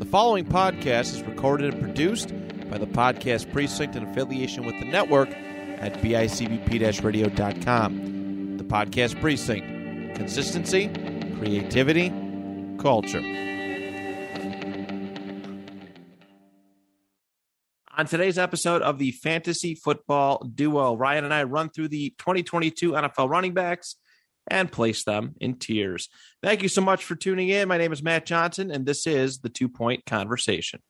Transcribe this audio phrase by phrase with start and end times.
[0.00, 2.30] The following podcast is recorded and produced
[2.70, 8.56] by the Podcast Precinct in affiliation with the network at bicbp radio.com.
[8.56, 10.88] The Podcast Precinct consistency,
[11.36, 12.08] creativity,
[12.78, 13.20] culture.
[17.98, 22.92] On today's episode of the Fantasy Football Duo, Ryan and I run through the 2022
[22.92, 23.96] NFL running backs
[24.48, 26.08] and place them in tiers.
[26.42, 27.68] Thank you so much for tuning in.
[27.68, 30.80] My name is Matt Johnson, and this is the Two Point Conversation.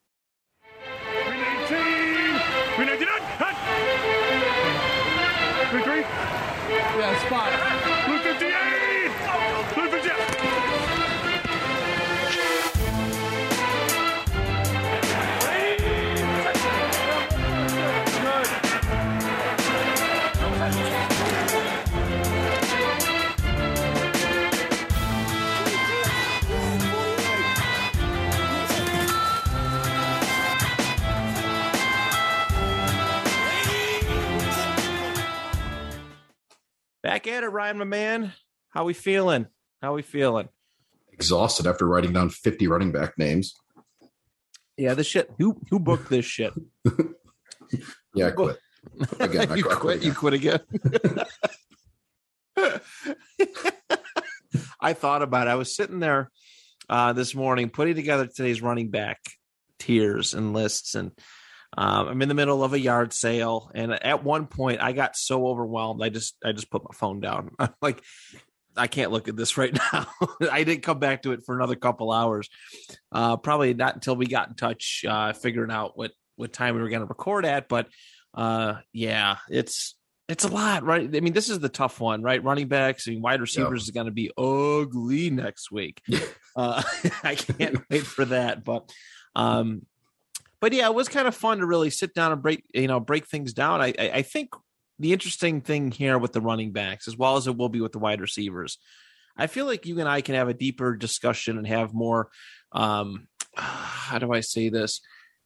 [37.11, 38.33] Back at it, Ryan, my man.
[38.69, 39.49] How we feeling?
[39.83, 40.49] How we feeling?
[41.13, 43.57] exhausted after writing down 50 running back names.
[44.77, 45.29] Yeah, this shit.
[45.39, 46.52] Who who booked this shit?
[48.15, 48.59] Yeah, I quit.
[49.21, 50.02] Again, I you quit.
[50.02, 50.59] You quit again.
[54.80, 55.51] I thought about it.
[55.51, 56.30] I was sitting there
[56.89, 59.19] uh, this morning putting together today's running back
[59.79, 61.13] tiers and lists, and
[61.76, 63.71] um, I'm in the middle of a yard sale.
[63.74, 67.21] And at one point, I got so overwhelmed, I just I just put my phone
[67.21, 67.50] down.
[67.59, 68.03] I'm like,
[68.77, 70.06] I can't look at this right now.
[70.50, 72.49] I didn't come back to it for another couple hours.
[73.12, 76.81] Uh, probably not until we got in touch, uh, figuring out what what time we
[76.81, 77.69] were going to record at.
[77.69, 77.88] But
[78.34, 79.94] uh, yeah, it's
[80.28, 81.15] it's a lot, right?
[81.15, 82.43] I mean, this is the tough one, right?
[82.43, 86.00] Running backs and wide receivers is going to be ugly next week.
[86.56, 86.82] uh,
[87.25, 88.65] I can't wait for that.
[88.65, 88.93] But
[89.34, 89.82] um,
[90.61, 93.00] but yeah, it was kind of fun to really sit down and break you know
[93.00, 93.81] break things down.
[93.81, 94.51] I I, think
[94.99, 97.93] the interesting thing here with the running backs, as well as it will be with
[97.93, 98.79] the wide receivers,
[99.37, 102.29] I feel like you and I can have a deeper discussion and have more.
[102.73, 105.01] Um, how do I say this?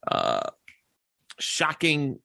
[0.05, 0.49] Uh,
[1.39, 2.19] shocking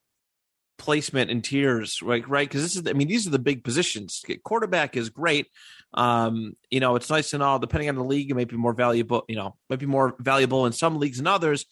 [0.81, 2.27] placement in tiers, right?
[2.29, 4.25] Right, because this is, I mean, these are the big positions.
[4.43, 5.47] Quarterback is great.
[5.95, 7.59] Um, you know, it's nice and all.
[7.59, 9.25] Depending on the league, it might be more valuable.
[9.29, 11.67] You know, might be more valuable in some leagues than others.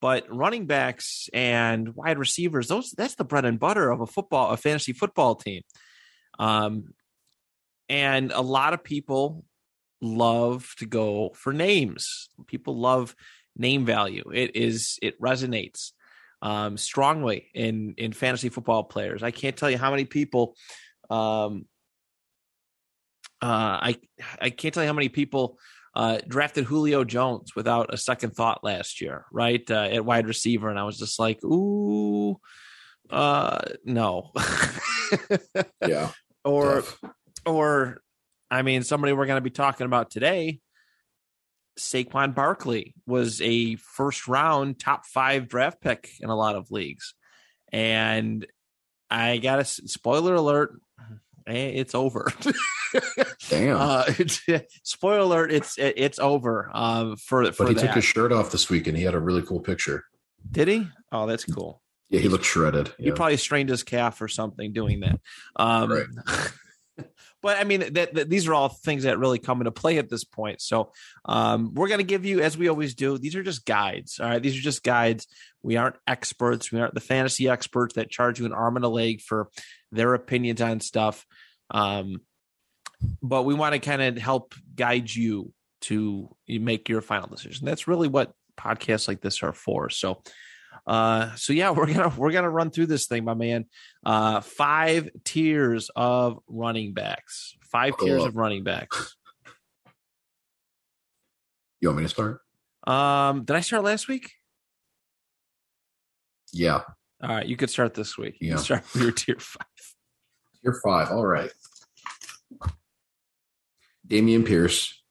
[0.00, 4.50] But running backs and wide receivers, those that's the bread and butter of a football,
[4.50, 5.62] a fantasy football team.
[6.38, 6.94] Um,
[7.88, 9.44] and a lot of people
[10.00, 12.30] love to go for names.
[12.46, 13.14] People love
[13.56, 14.30] name value.
[14.32, 15.92] It is it resonates
[16.42, 19.22] um, strongly in in fantasy football players.
[19.22, 20.56] I can't tell you how many people.
[21.10, 21.66] Um,
[23.42, 23.96] uh, I
[24.40, 25.58] I can't tell you how many people
[25.94, 30.68] uh, drafted Julio Jones without a second thought last year, right uh, at wide receiver,
[30.70, 32.38] and I was just like, ooh,
[33.10, 34.30] uh, no,
[35.86, 36.10] Yeah.
[36.44, 37.00] or tough.
[37.46, 37.98] or
[38.50, 40.60] I mean, somebody we're going to be talking about today.
[41.78, 47.14] Saquon Barkley was a first round top five draft pick in a lot of leagues.
[47.72, 48.46] And
[49.08, 50.80] I got a spoiler alert,
[51.50, 52.32] eh, it's over.
[53.48, 53.76] Damn.
[53.80, 54.04] uh,
[54.82, 57.80] spoiler alert, it's it, it's over um, for for but he that.
[57.80, 60.04] took his shirt off this week and he had a really cool picture.
[60.50, 60.88] Did he?
[61.12, 61.82] Oh, that's cool.
[62.08, 62.92] Yeah, he looked shredded.
[62.98, 63.12] He Yeah.
[63.14, 65.20] probably strained his calf or something doing that.
[65.56, 66.06] Um, Right.
[67.42, 70.10] but I mean, that, that these are all things that really come into play at
[70.10, 70.60] this point.
[70.60, 70.92] So
[71.24, 74.18] um, we're going to give you, as we always do, these are just guides.
[74.20, 75.26] All right, these are just guides.
[75.62, 76.72] We aren't experts.
[76.72, 79.48] We aren't the fantasy experts that charge you an arm and a leg for
[79.92, 81.26] their opinions on stuff.
[81.70, 82.20] Um,
[83.22, 85.52] but we want to kind of help guide you
[85.82, 87.64] to make your final decision.
[87.64, 89.88] That's really what podcasts like this are for.
[89.88, 90.22] So,
[90.86, 93.64] uh, so yeah, we're gonna we're gonna run through this thing, my man.
[94.04, 97.56] Uh, five tiers of running backs.
[97.72, 99.16] Five Buckle tiers of running backs.
[101.82, 102.40] You want me to start?
[102.86, 104.32] Um, did I start last week?
[106.52, 106.82] Yeah.
[107.22, 108.36] All right, you could start this week.
[108.38, 108.54] You Yeah.
[108.56, 109.66] can start with your tier five.
[110.62, 111.10] You're five.
[111.10, 111.52] All right.
[114.06, 115.02] Dameon Pierce.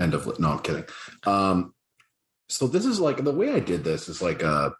[0.00, 0.84] End of no, I'm kidding.
[1.24, 1.74] Um,
[2.48, 4.70] so this is like the way I did this is like uh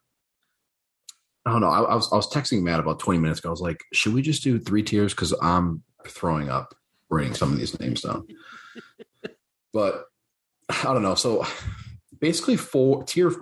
[1.47, 1.69] I don't know.
[1.69, 3.49] I, I was I was texting Matt about 20 minutes ago.
[3.49, 5.13] I was like, should we just do three tiers?
[5.13, 6.75] Because I'm throwing up
[7.11, 8.27] writing some of these names down.
[9.73, 10.07] but
[10.69, 11.15] I don't know.
[11.15, 11.47] So
[12.19, 13.33] basically four tier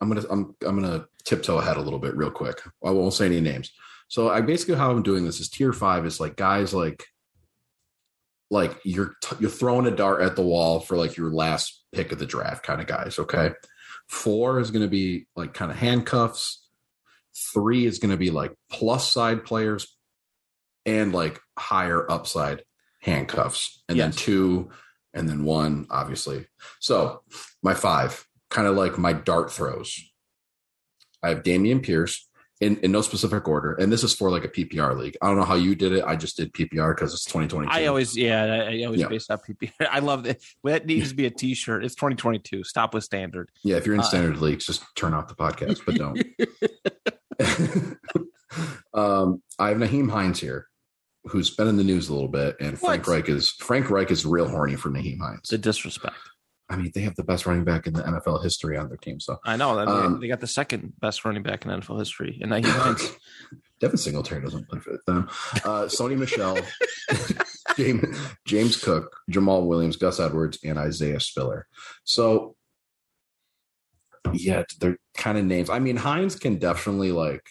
[0.00, 2.60] I'm gonna I'm I'm gonna tiptoe ahead a little bit real quick.
[2.84, 3.72] I won't say any names.
[4.12, 7.06] So I basically how I'm doing this is tier five is like guys like
[8.50, 12.12] like you're t- you're throwing a dart at the wall for like your last pick
[12.12, 13.18] of the draft kind of guys.
[13.18, 13.52] Okay,
[14.08, 16.62] Four is going to be like kind of handcuffs.
[17.54, 19.96] Three is going to be like plus side players
[20.84, 22.64] and like higher upside
[23.00, 23.82] handcuffs.
[23.88, 24.68] And then two
[25.14, 26.48] and then one, obviously.
[26.80, 27.22] So
[27.62, 29.98] my five, kind of like my dart throws.
[31.22, 32.28] I have Dameon Pierce
[32.62, 33.72] in, in no specific order.
[33.74, 35.16] And this is for like a PPR league.
[35.20, 36.04] I don't know how you did it.
[36.06, 37.72] I just did PPR because it's 2022.
[37.74, 39.08] I always, yeah, I, always Yeah.
[39.08, 39.72] base up PPR.
[39.90, 40.40] I love that.
[40.62, 41.84] That needs to be a T-shirt.
[41.84, 42.62] It's 2022.
[42.62, 43.50] Stop with standard.
[43.64, 46.16] Yeah, if you're in Uh, standard leagues, just turn off the podcast, but don't.
[48.94, 50.68] um, I have Nyheim Hines here,
[51.24, 53.12] who's been in the news a little bit, and Frank What?
[53.14, 55.48] Reich is Frank Reich is real horny for Nyheim Hines.
[55.48, 56.14] The disrespect.
[56.72, 59.20] I mean, they have the best running back in the NFL history on their team.
[59.20, 62.50] So I know Um, they got the second best running back in NFL history, and
[62.50, 63.10] Nyheim Hines.
[63.78, 65.28] Devin Singletary doesn't play for them.
[65.64, 66.56] Uh, Sony Michel,
[67.76, 71.66] James, James Cook, Jamaal Williams, Gus Edwards, and Isaiah Spiller.
[72.04, 72.56] So,
[74.32, 75.68] yeah, they're kind of names.
[75.68, 77.44] I mean, Hines can definitely like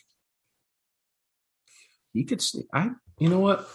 [2.13, 2.39] he could.
[2.39, 2.89] sne- I,
[3.19, 3.67] you know what?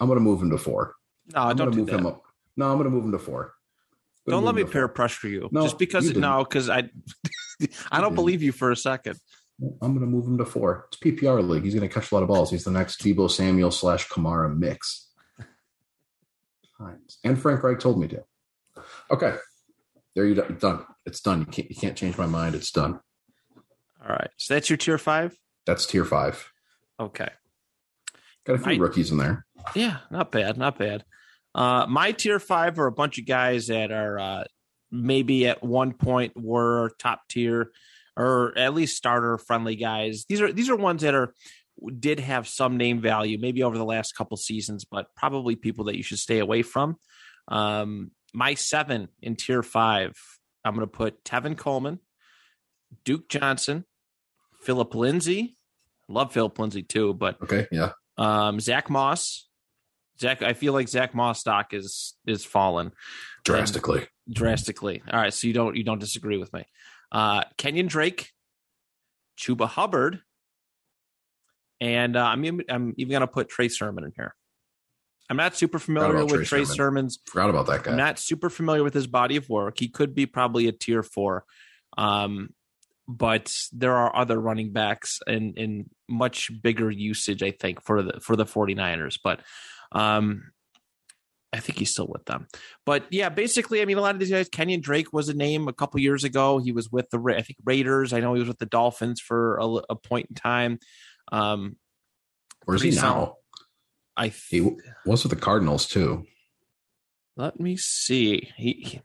[0.00, 0.94] I'm going to move him to four.
[1.34, 1.98] No, I'm don't going to do move that.
[2.00, 2.22] him up.
[2.56, 3.54] No, I'm going to move him to four.
[4.26, 5.48] Don't let me peer pressure you.
[5.50, 6.88] No, just because you no, because I,
[7.90, 9.18] I don't believe you for a second.
[9.80, 10.86] I'm going to move him to four.
[10.88, 11.64] It's PPR league.
[11.64, 12.50] He's going to catch a lot of balls.
[12.50, 15.08] He's the next Deebo Samuel slash Kamara mix.
[17.22, 18.24] And Frank Reich told me to.
[19.10, 19.34] Okay,
[20.16, 20.48] there you go.
[20.48, 20.84] Done.
[21.06, 21.40] It's done.
[21.40, 22.54] You can't you can't change my mind.
[22.54, 22.98] It's done.
[24.02, 25.36] All right, so that's your tier five.
[25.64, 26.50] That's tier five.
[26.98, 27.28] Okay.
[28.44, 29.46] Got a few I- rookies in there.
[29.76, 31.04] Yeah, not bad, not bad.
[31.54, 34.44] Uh, my tier five are a bunch of guys that are uh,
[34.90, 37.72] maybe at one point were top tier
[38.16, 40.24] or at least starter friendly guys.
[40.28, 41.34] These are these are ones that are
[41.98, 45.96] did have some name value maybe over the last couple seasons, but probably people that
[45.96, 46.96] you should stay away from.
[47.48, 50.14] Um, my seven in tier five,
[50.64, 51.98] I'm going to put Tevin Coleman,
[53.04, 53.84] Duke Johnson,
[54.60, 55.56] Philip Lindsay.
[56.08, 57.92] Love Philip Lindsay too, but Okay, yeah.
[58.18, 59.48] um, Zach Moss.
[60.20, 62.92] Zach, I feel like Zach Moss stock is is fallen
[63.44, 64.06] Drastically.
[64.30, 65.02] drastically.
[65.10, 66.64] All right, so you don't you don't disagree with me.
[67.10, 68.30] Uh, Kenyan Drake,
[69.38, 70.20] Chuba Hubbard,
[71.80, 74.34] and uh, I'm even, I'm even gonna put Trey Sermon in here.
[75.28, 76.76] I'm not super familiar with Trey Trey Sermon.
[77.08, 77.92] Sermon's Forgot about that guy.
[77.92, 79.78] I'm not super familiar with his body of work.
[79.78, 81.44] He could be probably a tier four.
[81.96, 82.50] Um,
[83.08, 88.20] but there are other running backs in, in much bigger usage, I think, for the
[88.20, 89.18] for the 49ers.
[89.22, 89.40] But
[89.92, 90.50] um
[91.54, 92.46] I think he's still with them.
[92.86, 95.68] But yeah, basically, I mean, a lot of these guys, Kenyan Drake was a name
[95.68, 96.56] a couple years ago.
[96.58, 98.14] He was with the I think Raiders.
[98.14, 100.78] I know he was with the Dolphins for a, a point in time.
[101.30, 101.76] Um,
[102.64, 103.36] Where's he now?
[104.16, 106.24] I He w- was with the Cardinals too.
[107.36, 108.50] Let me see.
[108.56, 109.00] He, he-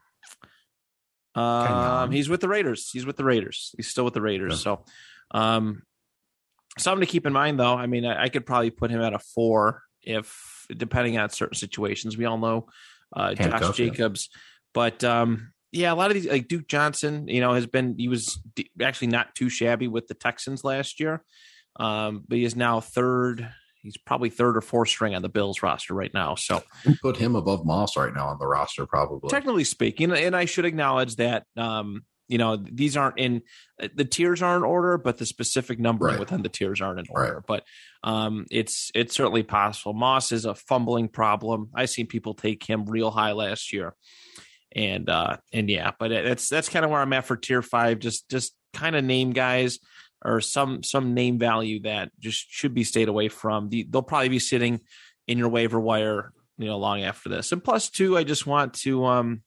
[1.35, 2.89] um he's with the Raiders.
[2.91, 3.73] He's with the Raiders.
[3.77, 4.53] He's still with the Raiders.
[4.63, 4.85] So
[5.31, 5.83] um
[6.77, 7.75] something to keep in mind though.
[7.75, 11.55] I mean, I, I could probably put him at a four if depending on certain
[11.55, 12.17] situations.
[12.17, 12.67] We all know
[13.15, 13.85] uh Josh Handcuff, yeah.
[13.89, 14.29] Jacobs.
[14.73, 18.07] But um yeah, a lot of these like Duke Johnson, you know, has been he
[18.07, 21.23] was d- actually not too shabby with the Texans last year.
[21.79, 23.47] Um, but he is now third.
[23.83, 26.35] He's probably third or fourth string on the Bills roster right now.
[26.35, 26.63] So
[27.01, 29.29] Put him above Moss right now on the roster, probably.
[29.29, 33.41] technically speaking and i should acknowledge that um you know these aren't in
[33.95, 36.19] the tiers aren't in order but the specific numbering Right.
[36.19, 37.27] within the tiers aren't in Right.
[37.29, 37.63] order but
[38.03, 39.93] um it's it's certainly possible.
[39.93, 41.69] Moss is a fumbling problem.
[41.73, 43.95] I've seen people take him real high last year.
[44.75, 47.99] And uh and yeah but that's that's kind of where i'm at for tier five.
[47.99, 49.79] Just just kind of name guys
[50.25, 53.69] or some some name value that just should be stayed away from.
[53.69, 54.81] The, they'll probably be sitting
[55.27, 57.51] in your waiver wire you know long after this.
[57.51, 59.41] And plus two i just want to um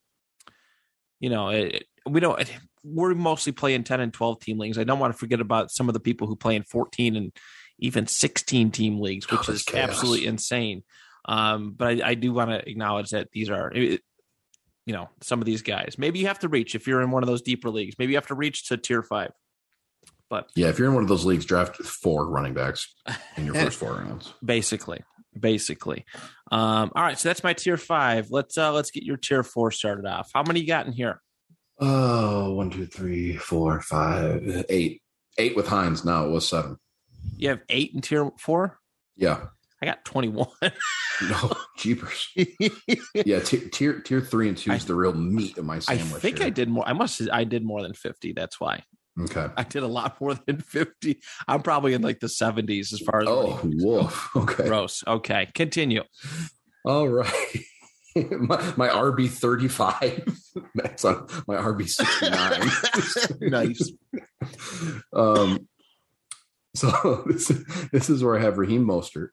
[1.20, 2.40] you know it, we don't
[2.82, 4.78] we're mostly playing 10 and 12 team leagues.
[4.78, 7.32] I don't want to forget about some of the people who play in 14 and
[7.78, 9.90] even 16 team leagues Oh, which that's is chaos.
[9.90, 10.82] absolutely insane.
[11.26, 14.00] Um but i, I do want to acknowledge that these are it-
[14.86, 15.96] you know some of these guys.
[15.98, 17.94] Maybe you have to reach if you're in one of those deeper leagues.
[17.98, 19.32] Maybe you have to reach to tier five.
[20.30, 22.94] But yeah, if you're in one of those leagues, draft four running backs
[23.36, 24.32] in your first four rounds.
[24.44, 25.02] basically
[25.38, 26.04] basically.
[26.50, 28.28] Um all right so that's my tier five.
[28.30, 30.30] Let's uh let's get your tier four started off.
[30.34, 31.20] How many you got in here
[31.80, 35.02] Oh, one, two, three, four, five, uh, eight.
[35.38, 36.04] Eight with Hines.
[36.04, 36.76] Now it was seven.
[37.36, 38.78] you have eight in tier four
[39.16, 39.46] Yeah.
[39.80, 40.46] i got 21
[41.30, 42.28] No, jeepers.
[43.14, 46.14] Yeah, t- tier tier three and two is the real meat of my sandwich.
[46.14, 46.46] i think here.
[46.48, 48.82] i did more i must i did more than 50 that's why
[49.20, 49.46] Okay.
[49.56, 53.20] i did a lot more than 50 i'm probably in like the 70s as far
[53.22, 54.02] as Oh, running backs go.
[54.02, 54.28] woof.
[54.36, 54.66] Okay.
[54.66, 56.02] gross okay continue
[56.84, 57.32] All right.
[58.16, 60.26] my, my RB thirty five.
[60.74, 62.70] That's on my RB sixty nine.
[63.50, 63.92] Nice.
[65.12, 65.68] um,
[66.74, 67.52] so this
[67.92, 69.30] this is where I have Raheem Mostert,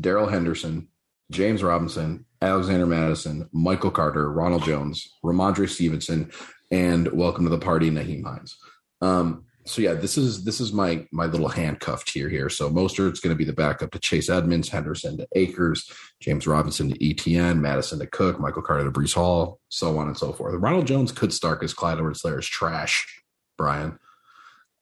[0.00, 0.88] Darrell Henderson,
[1.30, 6.30] James Robinson, Alexander Mattison, Michael Carter, Ronald Jones, Rhamondre Stevenson,
[6.70, 8.56] and welcome to the party, Nyheim Hines.
[9.00, 12.48] Um, so yeah, this is this is my my little handcuffed tier here.
[12.48, 15.90] So Mostert's going to be the backup to Chase Edmonds, Henderson to Akers,
[16.20, 20.18] James Robinson to Etienne, Mattison to Cook, Michael Carter to Breece Hall, so on and
[20.18, 20.54] so forth.
[20.54, 23.22] Ronald Jones could start because Clyde Edwards-Helaire is trash,
[23.56, 23.98] Brian.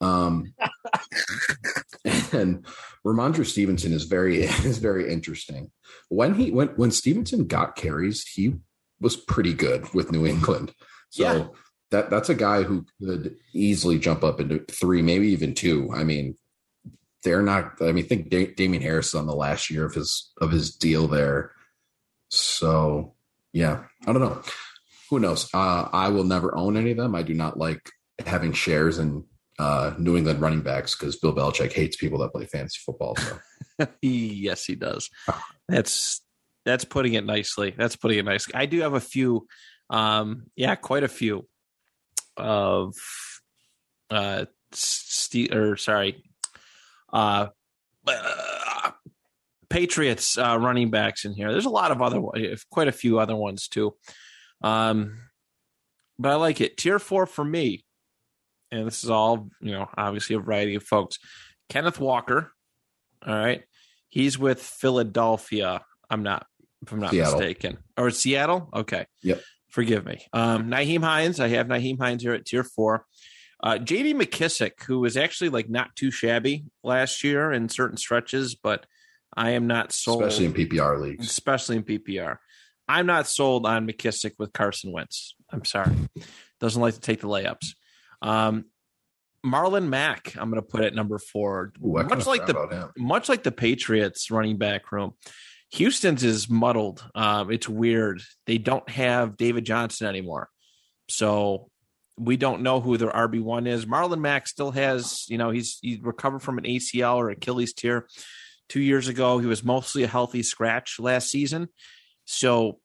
[0.00, 0.54] Um,
[2.32, 2.64] and
[3.06, 5.70] Rhamondre Stevenson is very is very interesting.
[6.08, 8.54] When he when when Stevenson got carries, he
[9.00, 10.72] was pretty good with New England.
[11.10, 11.46] So Yeah.
[11.90, 15.90] That that's a guy who could easily jump up into three, maybe even two.
[15.92, 16.36] I mean,
[17.22, 17.80] they're not.
[17.80, 20.74] I mean, think da- Damien Harris is on the last year of his of his
[20.74, 21.52] deal there.
[22.28, 23.14] So
[23.52, 24.42] yeah, I don't know.
[25.10, 25.52] Who knows?
[25.52, 27.14] Uh, I will never own any of them.
[27.14, 27.90] I do not like
[28.24, 29.24] having shares in
[29.58, 33.16] uh, New England running backs because Bill Belichick hates people that play fantasy football.
[33.16, 35.10] So yes, he does.
[35.68, 36.22] That's
[36.64, 37.74] that's putting it nicely.
[37.76, 38.54] That's putting it nicely.
[38.54, 39.46] I do have a few,
[39.88, 41.46] um, yeah, quite a few
[42.36, 42.94] of
[44.10, 46.22] uh, Ste- or sorry,
[47.12, 47.48] uh,
[48.06, 48.90] uh,
[49.68, 51.50] Patriots uh, running backs in here.
[51.52, 52.20] There's a lot of other,
[52.70, 53.94] quite a few other ones too.
[54.62, 55.18] Um,
[56.18, 56.76] but I like it.
[56.76, 57.84] Tier four for me,
[58.70, 59.88] and this is all you know.
[59.96, 61.18] Obviously, a variety of folks.
[61.68, 62.52] Kenneth Walker.
[63.26, 63.62] All right,
[64.08, 65.82] he's with Philadelphia.
[66.10, 66.46] I'm not,
[66.82, 67.38] if I'm not Seattle.
[67.38, 68.68] mistaken, or Seattle.
[68.74, 69.06] Okay.
[69.22, 69.40] Yep.
[69.70, 70.26] Forgive me.
[70.32, 71.40] Um, Nyheim Hines.
[71.40, 73.06] I have Nyheim Hines here at tier four.
[73.62, 78.54] Uh, JD McKissic, who was actually like not too shabby last year in certain stretches,
[78.54, 78.86] but
[79.36, 82.36] I am not sold, especially in PPR leagues, especially in PPR.
[82.88, 85.36] I'm not sold on McKissic with Carson Wentz.
[85.52, 85.94] I'm sorry.
[86.58, 87.74] Doesn't like to take the layups.
[88.22, 88.64] Um,
[89.44, 91.72] Marlon Mack, I'm going to put at number four.
[91.84, 93.06] Ooh, much like the forgot about him.
[93.06, 95.12] much like the Patriots running back room.
[95.72, 97.04] Houston's is muddled.
[97.14, 98.22] Um, it's weird.
[98.46, 100.48] They don't have David Johnson anymore,
[101.08, 101.70] so
[102.18, 103.86] we don't know who their RB one is.
[103.86, 108.08] Marlon Mack still has, you know, he's he's recovered from an ACL or Achilles tear
[108.68, 109.38] two years ago.
[109.38, 111.68] He was mostly a healthy scratch last season,
[112.24, 112.80] so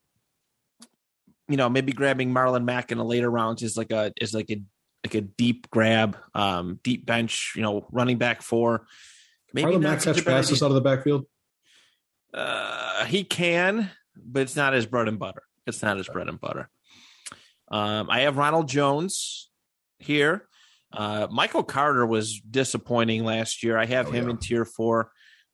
[1.47, 4.51] you know maybe grabbing Marlon Mack in the later rounds is like a is like
[4.51, 4.61] a
[5.03, 8.87] like a deep grab, um, deep bench, you know, running back four.
[9.53, 10.65] Maybe Marlon Mack catch passes idea.
[10.65, 11.25] out of the backfield.
[12.35, 15.43] Uh, he can, but it's not his bread and butter.
[15.65, 16.69] It's not his bread and butter.
[17.69, 19.49] Um, I have Ronald Jones
[19.99, 20.47] here.
[20.93, 23.77] Uh, Michael Carter was disappointing last year.
[23.77, 24.31] I have Oh, him yeah.
[24.31, 25.11] in tier four.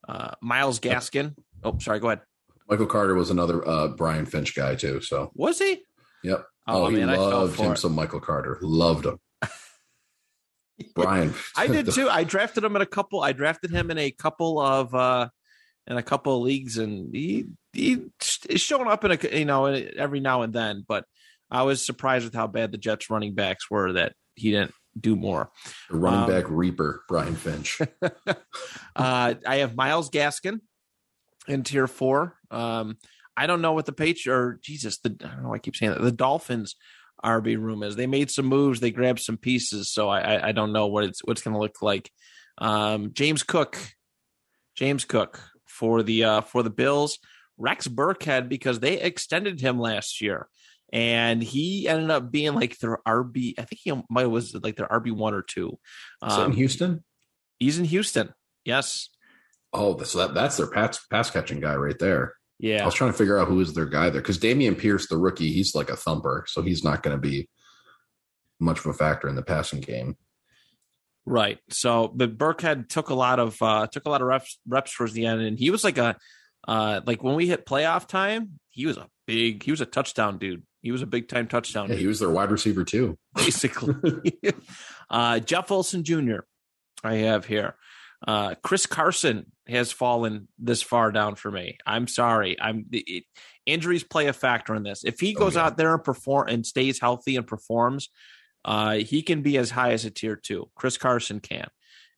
[0.07, 1.35] Uh, Myles Gaskin.
[1.63, 1.99] Oh, sorry.
[1.99, 2.21] Go ahead.
[2.67, 5.01] Michael Carter was another uh, Brian Finch guy too.
[5.01, 5.83] So Was he?
[6.23, 6.45] yep.
[6.67, 7.77] Oh, Oh, he man, I loved him it.
[7.77, 8.57] some Michael Carter.
[8.61, 9.19] Loved him.
[10.95, 11.33] Brian.
[11.55, 12.09] I did too.
[12.09, 13.21] I drafted him in a couple.
[13.21, 15.29] I drafted him in a couple of uh
[15.87, 18.05] in a couple of leagues, and he he
[18.49, 20.85] is showing up in a you know every now and then.
[20.87, 21.05] But
[21.49, 25.15] I was surprised with how bad the Jets running backs were that he didn't do
[25.15, 25.49] more.
[25.89, 27.79] The running Um, back reaper, Brian Finch.
[28.95, 30.59] uh, I have Myles Gaskin
[31.47, 32.37] in tier four.
[32.49, 32.97] Um,
[33.35, 35.49] I don't know what the page or Jesus, the I don't know.
[35.49, 36.75] why I keep saying that the Dolphins
[37.23, 37.95] RB room is.
[37.95, 41.03] They made some moves, they grabbed some pieces, so I I, I don't know what
[41.05, 42.11] it's what's going to look like.
[42.57, 43.77] Um, James Cook,
[44.75, 47.17] James Cook for the uh, for the Bills.
[47.57, 50.47] Rex Burkhead because they extended him last year.
[50.93, 53.53] And he ended up being like their RB.
[53.57, 55.77] I think he might was like their RB one or two.
[56.27, 57.03] Is that in Um, Houston?
[57.59, 58.33] he's in Houston.
[58.65, 59.09] Yes.
[59.73, 62.35] Oh, so that, that's their pass pass catching guy right there.
[62.59, 65.07] Yeah, I was trying to figure out who is their guy there because Dameon Pierce,
[65.07, 67.47] the rookie, he's like a thumper, so he's not going to be
[68.59, 70.15] much of a factor in the passing game.
[71.25, 71.59] Right.
[71.69, 75.13] So, but Burkhead took a lot of uh took a lot of reps reps towards
[75.13, 76.15] the end, and he was like a
[76.67, 80.37] uh like when we hit playoff time, he was a big he was a touchdown
[80.37, 80.63] dude.
[80.81, 83.17] He was a big time touchdown Yeah, dude, he was their wide receiver too.
[83.35, 84.39] basically.
[85.09, 86.39] uh Jeff Wilson Jr.
[87.03, 87.75] I have here.
[88.25, 91.77] Uh Chris Carson has fallen this far down for me.
[91.85, 92.59] I'm sorry.
[92.59, 93.25] I'm it,
[93.67, 95.03] injuries play a factor in this.
[95.05, 95.65] If he Oh, goes yeah.
[95.65, 98.09] out there and perform and stays healthy and performs,
[98.65, 100.69] uh, he can be as high as a tier two.
[100.75, 101.67] Chris Carson can.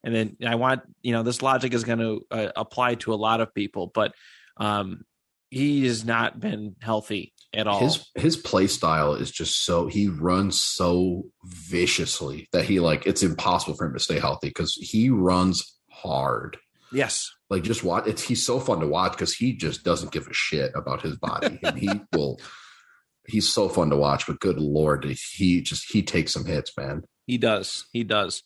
[0.02, 3.16] And then I want, you know, this logic is going to uh, apply to a
[3.16, 4.12] lot of people, but
[4.58, 5.04] um,
[5.50, 7.80] he has not been healthy at all.
[7.80, 13.22] His his play style is just so he runs so viciously that he like it's
[13.22, 16.58] impossible for him to stay healthy because he runs hard.
[16.92, 17.30] yes.
[17.48, 20.32] Like just watch it's he's so fun to watch because he just doesn't give a
[20.32, 22.40] shit about his body and he will
[23.26, 24.26] he's so fun to watch.
[24.26, 27.04] But good lord, he just he takes some hits, man.
[27.26, 27.86] He does.
[27.92, 28.42] He does.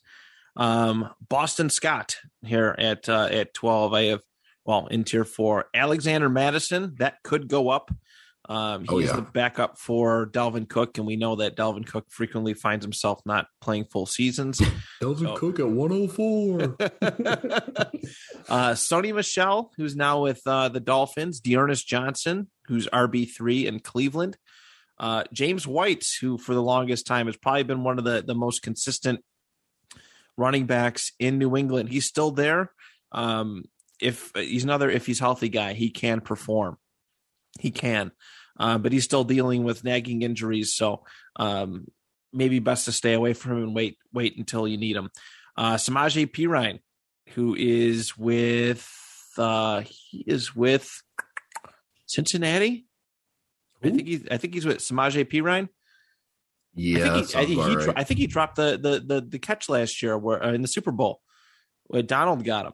[0.55, 3.93] Um, Boston Scott here at uh, at twelve.
[3.93, 4.21] I have
[4.65, 5.65] well in tier four.
[5.73, 7.91] Alexander Mattison that could go up.
[8.47, 9.15] Um, he's Oh, yeah.
[9.17, 13.45] the backup for Dalvin Cook, and we know that Dalvin Cook frequently finds himself not
[13.61, 14.59] playing full seasons.
[15.01, 15.35] Delvin Oh.
[15.35, 16.75] Cook at 104.
[18.49, 23.79] uh, Sony Michel, who's now with uh, the Dolphins, D'Ernest Johnson, who's RB three in
[23.81, 24.37] Cleveland,
[24.99, 28.35] uh, James White, who for the longest time has probably been one of the the
[28.35, 29.23] most consistent
[30.37, 31.89] running backs in New England.
[31.89, 32.71] He's still there.
[33.11, 33.65] Um,
[34.01, 36.77] if he's another, if he's healthy guy, he can perform.
[37.59, 38.11] He can,
[38.59, 40.73] uh, but he's still dealing with nagging injuries.
[40.73, 41.03] So
[41.35, 41.87] um,
[42.31, 45.09] maybe best to stay away from him and wait wait until you need him.
[45.57, 46.79] Uh, Samaje Perine,
[47.29, 48.87] who is with
[49.37, 51.01] uh, he is with
[52.05, 52.85] Cincinnati.
[53.83, 55.69] I think he's I think he's with Samaje Perine.
[56.75, 57.93] yeah, I think he, I think, he right.
[57.97, 60.67] I think he dropped the the the, the catch last year where uh, in the
[60.67, 61.21] Super Bowl
[61.87, 62.73] where Donald got him.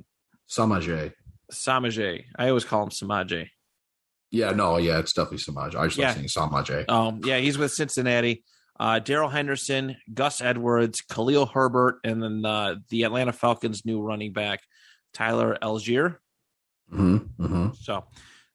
[0.50, 1.14] Samaje.
[1.52, 2.24] Samaje.
[2.38, 3.48] I always call him Samaje.
[4.32, 5.76] Yeah, no, yeah, it's definitely Samaje.
[5.76, 6.08] I just Yeah.
[6.08, 6.90] like saying Samaje.
[6.90, 8.44] Um, yeah, he's with Cincinnati.
[8.78, 14.34] Uh, Darrell Henderson, Gus Edwards, Khalil Herbert, and then uh, the Atlanta Falcons' new running
[14.34, 14.60] back,
[15.14, 16.18] Tyler Allgeier.
[16.90, 18.04] hmm hmm So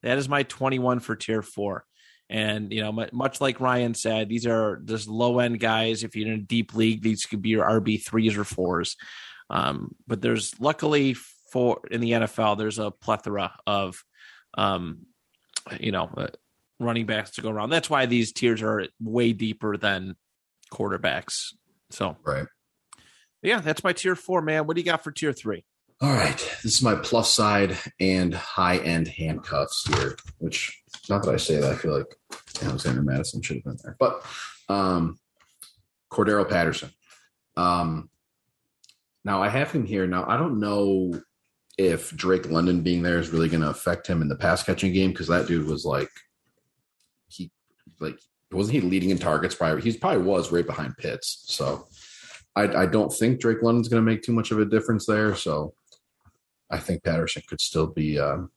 [0.02, 1.87] that is my 21 for tier four.
[2.32, 6.04] And, you know, much like Ryan said, these are just low end guys.
[6.04, 8.96] If you're in a deep league, these could be your RB threes or fours.
[9.50, 14.04] Um, but there's luckily for in the NFL, there's a plethora of,
[14.54, 15.06] um,
[15.80, 16.28] you know, uh,
[16.78, 17.70] running backs to go around.
[17.70, 20.14] That's why these tiers are way deeper than
[20.72, 21.52] quarterbacks.
[21.90, 22.46] So, Right.
[23.42, 24.68] yeah, that's my tier four, man.
[24.68, 25.64] What do you got for tier three?
[26.00, 26.38] All right.
[26.62, 30.79] This is my plus side and high end handcuffs here, which
[31.10, 32.16] not that I say that, I feel like
[32.62, 33.96] Alexander Mattison should have been there.
[33.98, 34.24] But
[34.68, 35.18] um
[36.10, 36.90] Cordarrelle Patterson.
[37.56, 38.08] Um
[39.24, 40.06] now I have him here.
[40.06, 41.20] Now I don't know
[41.76, 45.10] if Drake London being there is really gonna affect him in the pass catching game
[45.10, 46.10] because that dude was like
[47.28, 47.50] he
[48.00, 48.18] like
[48.52, 49.78] wasn't he leading in targets prior?
[49.78, 51.44] He probably was right behind Pitts.
[51.46, 51.86] So
[52.56, 55.34] I, I don't think Drake London's going to make too much of a difference there.
[55.34, 55.75] So
[56.70, 58.50] I think Patterson could still be um,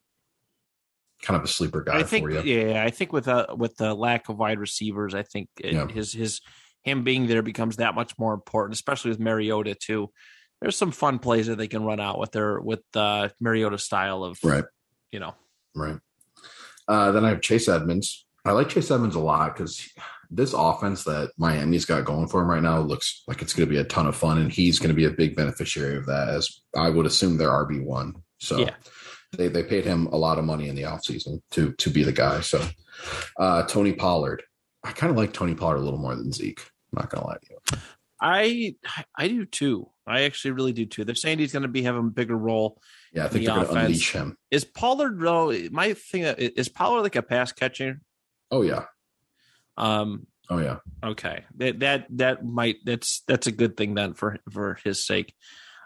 [1.23, 2.41] kind of a sleeper guy I think, for you.
[2.69, 5.87] yeah, I think with uh with the lack of wide receivers, I think it, Yeah.
[5.87, 6.41] his his
[6.83, 10.11] him being there becomes that much more important, especially with Mariota too.
[10.61, 14.23] There's some fun plays that they can run out with their with uh, Mariota style
[14.23, 14.65] of Right.
[15.11, 15.33] you know.
[15.75, 15.97] Right.
[16.87, 18.25] Uh, then I have Chase Edmonds.
[18.45, 19.89] I like Chase Edmonds a lot because
[20.29, 23.73] this offense that Miami's got going for him right now looks like it's going to
[23.73, 26.27] be a ton of fun, and he's going to be a big beneficiary of that,
[26.29, 28.15] as I would assume they're RB one.
[28.39, 28.75] So Yeah.
[29.37, 32.11] They they paid him a lot of money in the offseason to to be the
[32.11, 32.41] guy.
[32.41, 32.65] So
[33.37, 34.43] uh, Tony Pollard,
[34.83, 36.61] I kind of like Tony Pollard a little more than Zeke.
[36.93, 37.79] I'm not gonna lie to you.
[38.21, 38.75] I
[39.17, 39.89] I do too.
[40.07, 41.03] I actually really do too.
[41.03, 42.81] They're saying he's going to be having a bigger role.
[43.13, 44.37] Yeah, I think The they're going to unleash him.
[44.51, 45.57] Is Pollard though?
[45.71, 48.01] My thing uh, is Pollard like a pass catcher.
[48.51, 48.85] Oh yeah,
[49.77, 50.27] Um.
[50.49, 50.77] oh yeah.
[51.03, 51.43] Okay.
[51.57, 55.33] That that that might that's that's a good thing then for for his sake.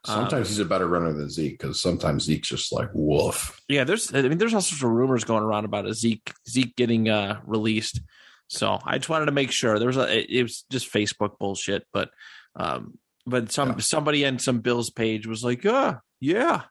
[0.06, 3.60] Um, Sometimes he's a better runner than Zeke because sometimes Zeke's just like woof.
[3.68, 6.76] Yeah, there's I mean there's all sorts of rumors going around about a Zeke Zeke
[6.76, 8.02] getting uh released.
[8.48, 11.38] So I just wanted to make sure there was a it, it was just Facebook
[11.40, 12.12] bullshit, but
[12.56, 13.78] um but some Yeah.
[13.80, 16.64] somebody on some Bills page was like, "Yeah, yeah.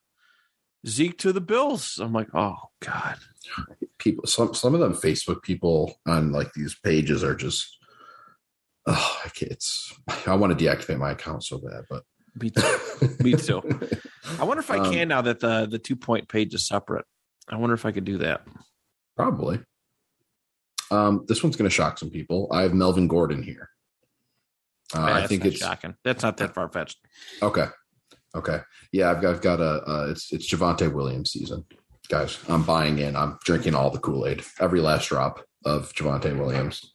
[0.87, 3.17] Zeke to the Bills." I'm like, "Oh god."
[3.99, 7.79] people some some of them facebook people on like these pages are just
[8.87, 9.95] oh I can't, it's
[10.27, 12.03] i want to deactivate my account so bad but
[12.41, 12.79] Me too.
[13.21, 13.63] Me too.
[14.39, 17.05] I wonder if I Um, can now that the the two point page is separate.
[17.49, 18.43] I wonder if I could do that.
[19.17, 19.61] probably
[20.91, 23.71] um this one's going to shock some people i have melvin gordon here
[24.95, 25.95] uh, i think it's shocking.
[26.05, 26.99] That's not that far fetched.
[27.43, 27.67] okay
[28.37, 28.61] okay
[28.93, 31.65] yeah i've got i've got a uh, it's it's javonte williams season
[32.09, 36.93] guys i'm buying in i'm drinking all the kool-aid every last drop of javonte williams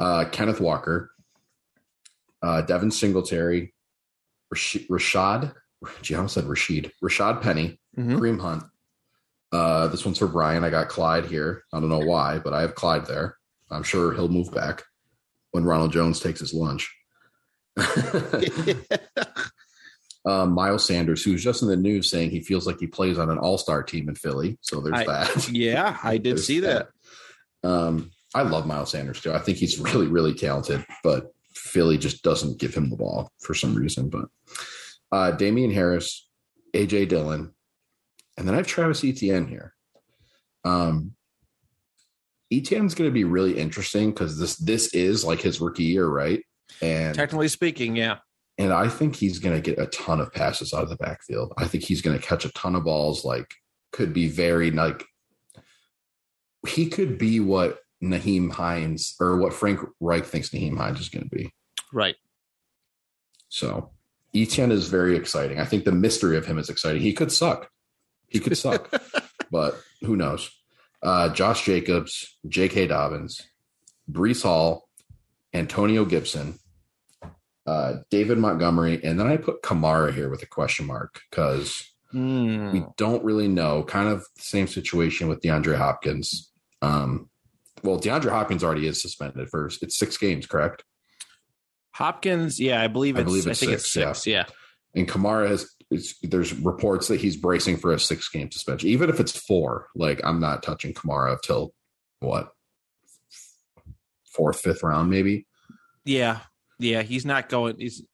[0.00, 1.12] uh kenneth walker
[2.42, 3.72] uh devin singletary
[4.54, 5.52] rashad
[6.02, 8.18] gee, i almost said rashid rashaad penny Mhm.
[8.18, 8.62] Kareem Hunt.
[9.50, 10.62] Uh, this one's for Brian.
[10.62, 11.64] I got Clyde here.
[11.72, 13.36] I don't know why, but I have Clyde there.
[13.70, 14.84] I'm sure he'll move back
[15.52, 16.94] when Ronald Jones takes his lunch.
[20.24, 23.30] uh, Miles Sanders, who's just in the news saying he feels like he plays on
[23.30, 24.58] an all star team in Philly.
[24.60, 25.48] So there's I- that.
[25.52, 26.88] yeah, I did see that.
[27.64, 29.32] Um, I love Miles Sanders too.
[29.32, 31.32] I think he's really, really talented, but
[31.68, 34.08] Philly just doesn't give him the ball for some reason.
[34.08, 34.26] But
[35.12, 36.28] uh, Damien Harris,
[36.74, 37.52] AJ Dillon,
[38.36, 39.74] and then I have Travis Etienne here.
[40.64, 41.12] Um,
[42.52, 46.42] Etienne's going to be really interesting because this this is like his rookie year, right?
[46.80, 48.18] And Technically speaking, yeah.
[48.58, 51.52] and I think he's going to get a ton of passes out of the backfield.
[51.58, 53.24] I think he's going to catch a ton of balls.
[53.24, 53.52] Like,
[53.92, 55.04] could be very like
[56.66, 61.28] he could be what Nyheim Hines or what Frank Reich thinks Nyheim Hines is going
[61.28, 61.52] to be.
[61.92, 62.16] Right.
[63.48, 63.90] So
[64.34, 65.58] Etienne is very exciting.
[65.58, 67.02] I think the mystery of him is exciting.
[67.02, 67.70] He could suck.
[68.28, 68.92] He could suck,
[69.50, 70.50] but who knows?
[71.02, 72.88] Uh, Josh Jacobs, J.K.
[72.88, 73.40] Dobbins,
[74.10, 74.88] Breece Hall,
[75.54, 76.58] Antonio Gibson,
[77.66, 82.72] uh, David Montgomery, and then I put Kamara here with a question mark because Hmm.
[82.72, 83.82] we don't really know.
[83.82, 86.50] Kind of the same situation with DeAndre Hopkins.
[86.80, 87.27] Um,
[87.82, 90.84] well, DeAndre Hopkins already is suspended for it's six games, correct?
[91.92, 93.26] Hopkins, yeah, I believe I it's.
[93.26, 94.26] I, believe it's think six, it's six.
[94.26, 94.44] Yeah.
[94.94, 99.10] And Kamara has it's, there's reports that he's bracing for a six game suspension, even
[99.10, 99.88] if it's four.
[99.94, 101.72] Like I'm not touching Kamara till
[102.20, 102.50] what
[104.32, 105.46] fourth, fifth round, maybe.
[106.04, 106.40] yeah,
[106.78, 107.76] yeah, He's not going.
[107.78, 108.06] He's.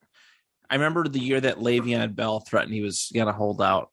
[0.70, 3.90] I remember the year that Le'Veon Bell threatened he was going to hold out.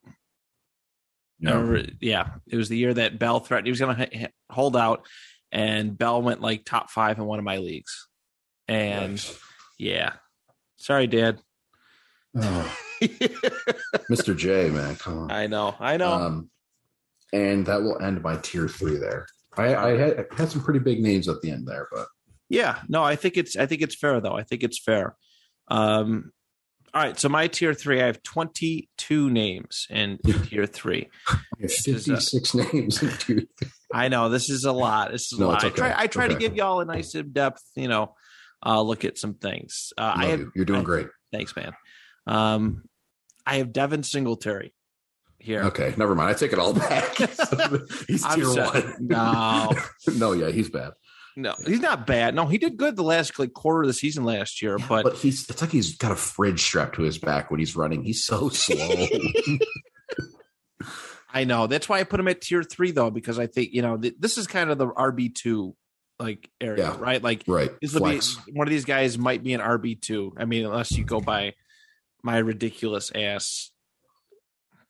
[1.45, 4.77] I remember- yeah, it was the year that Bell threatened he was going to hold
[4.77, 5.05] out,
[5.51, 8.07] and Bell went like top five in one of my leagues.
[8.67, 9.39] And Yikes.
[9.77, 10.13] yeah,
[10.77, 11.39] sorry, Dad.
[12.35, 14.35] Oh, Mr.
[14.35, 15.31] J, man, come on.
[15.31, 16.11] I know, I know.
[16.11, 16.49] Um,
[17.33, 19.25] and that will end my tier three there.
[19.57, 22.07] I, I had, had some pretty big names at the end there, but
[22.49, 24.35] Yeah, no, I think it's I think it's fair though.
[24.37, 25.15] I think it's fair.
[25.67, 26.31] Um
[26.93, 30.17] all right, so my tier three, I have 22 names in
[30.49, 31.09] tier three.
[31.29, 33.47] I have is, uh, 56 names in tier three.
[33.93, 35.11] I know this is a lot.
[35.11, 35.63] This is No, a lot.
[35.63, 35.95] it's I try okay.
[35.99, 38.15] I try to give y'all a nice in depth, you know,
[38.65, 39.91] uh look at some things.
[39.97, 40.51] Uh I have you.
[40.55, 41.07] You're doing I- great.
[41.31, 41.73] thanks, man.
[42.27, 42.83] Um
[43.45, 44.73] I have Devin Singletary
[45.39, 45.63] here.
[45.63, 46.29] Okay, never mind.
[46.29, 47.15] I take it all back.
[48.07, 48.95] he's tier one.
[48.99, 49.71] No.
[50.15, 50.91] no, yeah, he's bad.
[51.37, 52.35] No, he's not bad.
[52.35, 55.15] No, he did good the last like quarter of the season last year, but, But
[55.15, 58.03] he's it's like he's got a fridge strapped to his back when he's running.
[58.03, 59.07] He's so slow.
[61.33, 63.81] I know that's why I put him at tier three though, because I think you
[63.81, 65.75] know th- this is kind of the RB two
[66.19, 66.97] like area, Yeah.
[66.99, 67.23] right?
[67.23, 67.71] Like right.
[67.81, 68.19] this will be
[68.51, 70.33] one of these guys might be an RB two.
[70.37, 71.53] I mean, unless you go by
[72.23, 73.71] my ridiculous ass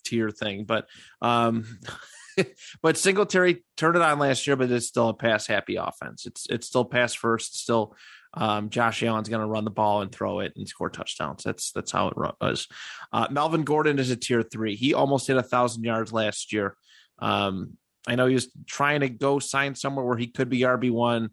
[0.03, 0.87] tier thing, but
[1.21, 1.79] um,
[2.81, 6.25] but Singletary turned it on last year, but it's still a pass happy offense.
[6.25, 7.59] It's it's still pass first.
[7.59, 7.95] Still,
[8.33, 11.43] um, Josh Allen's going to run the ball and throw it and score touchdowns.
[11.43, 12.67] That's that's how it was.
[13.11, 14.75] Uh, Melvin Gordon is a tier three.
[14.75, 16.75] He almost hit a thousand yards last year.
[17.19, 20.91] Um, I know he was trying to go sign somewhere where he could be RB
[20.91, 21.29] one,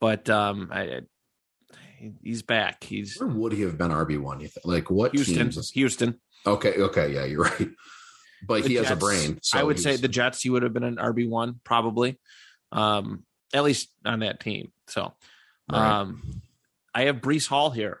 [0.00, 1.00] but um, I,
[2.22, 2.84] he's back.
[2.84, 4.40] He's Where would he have been RB one?
[4.40, 4.66] You think?
[4.66, 5.50] Like what Houston.
[5.50, 5.70] teams?
[5.70, 6.20] Houston.
[6.46, 7.68] Okay, okay, yeah, you're right.
[8.46, 9.38] But The he has a brain.
[9.42, 10.42] So I would say the Jets.
[10.42, 12.18] He would have been an RB one probably,
[12.72, 13.24] um,
[13.54, 14.72] at least on that team.
[14.88, 15.12] So,
[15.70, 16.00] Right.
[16.00, 16.42] um,
[16.94, 18.00] I have Breece Hall here.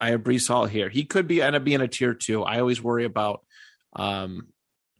[0.00, 0.88] I have Breece Hall here.
[0.88, 2.42] He could be end up being a tier two.
[2.44, 3.44] I always worry about,
[3.94, 4.48] um,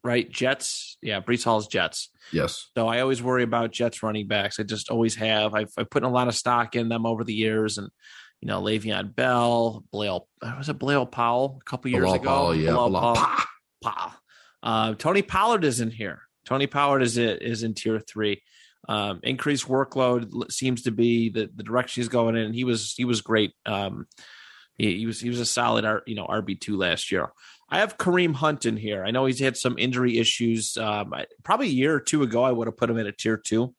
[0.03, 0.97] right Jets.
[1.03, 2.11] Yeah, Breece Hall's Jets.
[2.33, 2.71] yes.
[2.77, 4.59] So I always worry about Jets running backs.
[4.59, 5.55] I just always have.
[5.55, 7.89] I've, I've put in a lot of stock in them over the years, and
[8.41, 10.27] you know, Le'Veon Bell, Blale,
[10.59, 12.25] was it Blale Powell a couple years Bilal ago?
[12.25, 12.71] Powell, yeah.
[12.71, 13.45] Bilal Bilal- Powell.
[14.63, 16.23] Uh, Tony Pollard is in here.
[16.45, 18.43] Tony Pollard is it is in tier three.
[18.89, 22.53] Um, increased workload seems to be the, the direction he's going in.
[22.53, 23.53] He was he was great.
[23.65, 24.07] Um,
[24.79, 27.31] he, he was he was a solid R, you know RB two last year.
[27.69, 29.05] I have Kareem Hunt in here.
[29.05, 30.77] I know he's had some injury issues.
[30.77, 31.13] Um,
[31.43, 33.75] probably a year or two ago, I would have put him in a tier two,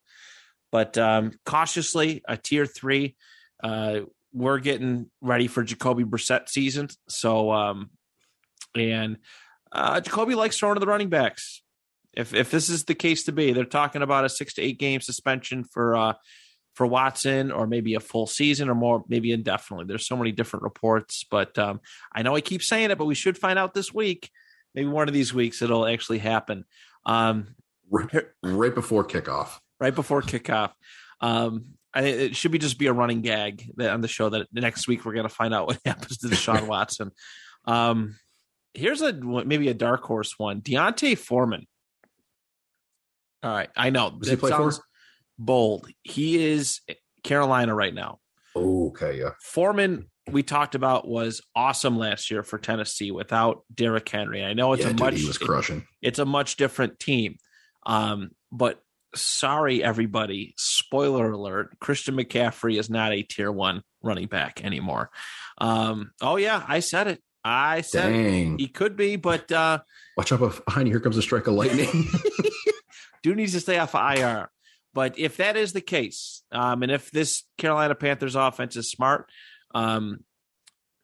[0.72, 3.16] but um, cautiously a tier three.
[3.64, 4.02] Uh,
[4.34, 7.92] we're getting ready for Jacoby Brissett season, so um,
[8.76, 9.18] and
[9.72, 11.62] uh, Jacoby likes throwing to the running backs.
[12.14, 14.80] If if this is the case to be, they're talking about a six to eight
[14.80, 16.14] game suspension for uh,
[16.74, 19.86] for Watson, or maybe a full season, or more, maybe indefinitely.
[19.86, 21.82] There's so many different reports, but um,
[22.14, 24.30] I know I keep saying it, but we should find out this week.
[24.76, 26.66] Maybe one of these weeks it'll actually happen.
[27.06, 27.56] Um,
[27.90, 29.60] Right, right before kickoff.
[29.80, 30.74] right before kickoff.
[31.22, 34.48] Um, I, it should be just be a running gag that on the show that
[34.52, 37.12] next week we're going to find out what happens to Deshaun Watson.
[37.66, 38.18] Um,
[38.78, 41.66] here's a maybe a dark horse one: D'Onta Foreman.
[43.44, 44.72] All right, I know Does he play for?
[45.38, 45.88] bold.
[46.04, 46.82] He is
[47.24, 48.20] Carolina right now.
[48.56, 49.32] Okay, yeah.
[49.42, 54.44] Foreman, we talked about, was awesome last year for Tennessee without Derrick Henry.
[54.44, 55.86] I know it's yeah, a dude, much he was crushing.
[56.02, 57.38] it's a much different team.
[57.86, 58.82] Um, but
[59.16, 60.54] sorry, everybody.
[60.58, 65.10] Spoiler alert: Christian McCaffrey is not a tier one running back anymore.
[65.60, 67.22] Um, oh yeah, I said it.
[67.48, 68.12] I said.
[68.12, 68.58] Dang.
[68.60, 69.80] he could be, but uh,
[70.18, 70.94] Watch out behind you.
[70.94, 72.08] Here comes a strike of lightning.
[73.24, 74.50] dude needs to stay off of IR.
[74.94, 79.30] But if that is the case, um, and if this Carolina Panthers offense is smart,
[79.74, 80.24] um,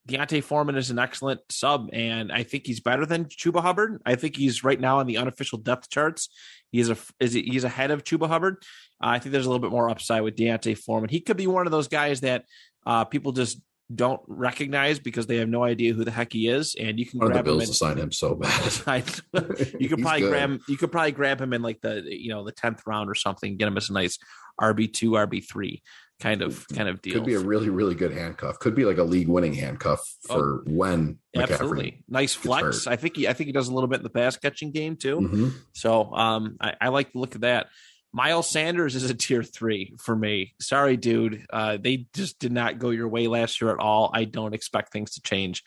[0.05, 4.01] D'Onta Foreman is an excellent sub, and I think he's better than Chuba Hubbard.
[4.05, 6.27] I think he's right now on the unofficial depth charts.
[6.71, 8.57] He's a is he's ahead of Chuba Hubbard.
[9.01, 11.09] Uh, I think there's a little bit more upside with D'Onta Foreman.
[11.09, 12.45] He could be one of those guys that
[12.85, 13.61] uh, people just
[13.95, 17.21] don't recognize because they have no idea who the heck he is, and you can
[17.21, 17.57] of the grab him.
[17.57, 18.51] Bills to sign him so bad.
[19.79, 20.29] You could probably good.
[20.29, 23.09] grab him, you could probably grab him in like the you know the tenth round
[23.09, 24.17] or something, get him as a nice
[24.61, 25.81] RB two, RB three
[26.19, 27.15] kind of kind of deal.
[27.15, 28.59] Could be a really, really good handcuff.
[28.59, 31.37] Could be like a league winning handcuff for when McCaffrey.
[31.37, 32.87] Oh, Absolutely nice flex.
[32.87, 34.95] I think he I think he does a little bit in the pass catching game
[34.95, 35.19] too.
[35.19, 35.53] Mhm.
[35.73, 37.67] So um, I, I like the look of that.
[38.13, 40.53] Miles Sanders is a tier three for me.
[40.61, 41.45] Sorry, dude.
[41.51, 44.11] Uh, they just did not go your way last year at all.
[44.13, 45.63] I don't expect things to change.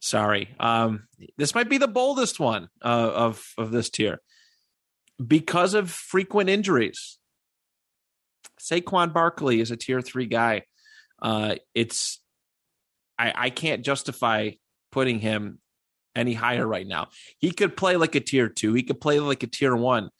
[0.00, 0.54] Sorry.
[0.58, 4.20] Um, this might be the boldest one uh, of of this tier
[5.24, 7.18] because of frequent injuries.
[8.58, 10.62] Saquon Barkley is a tier three guy.
[11.20, 12.20] Uh, it's
[13.18, 14.52] I, I can't justify
[14.90, 15.58] putting him
[16.16, 17.08] any higher right now.
[17.38, 18.74] He could play like a tier two.
[18.74, 20.10] He could play like a tier one.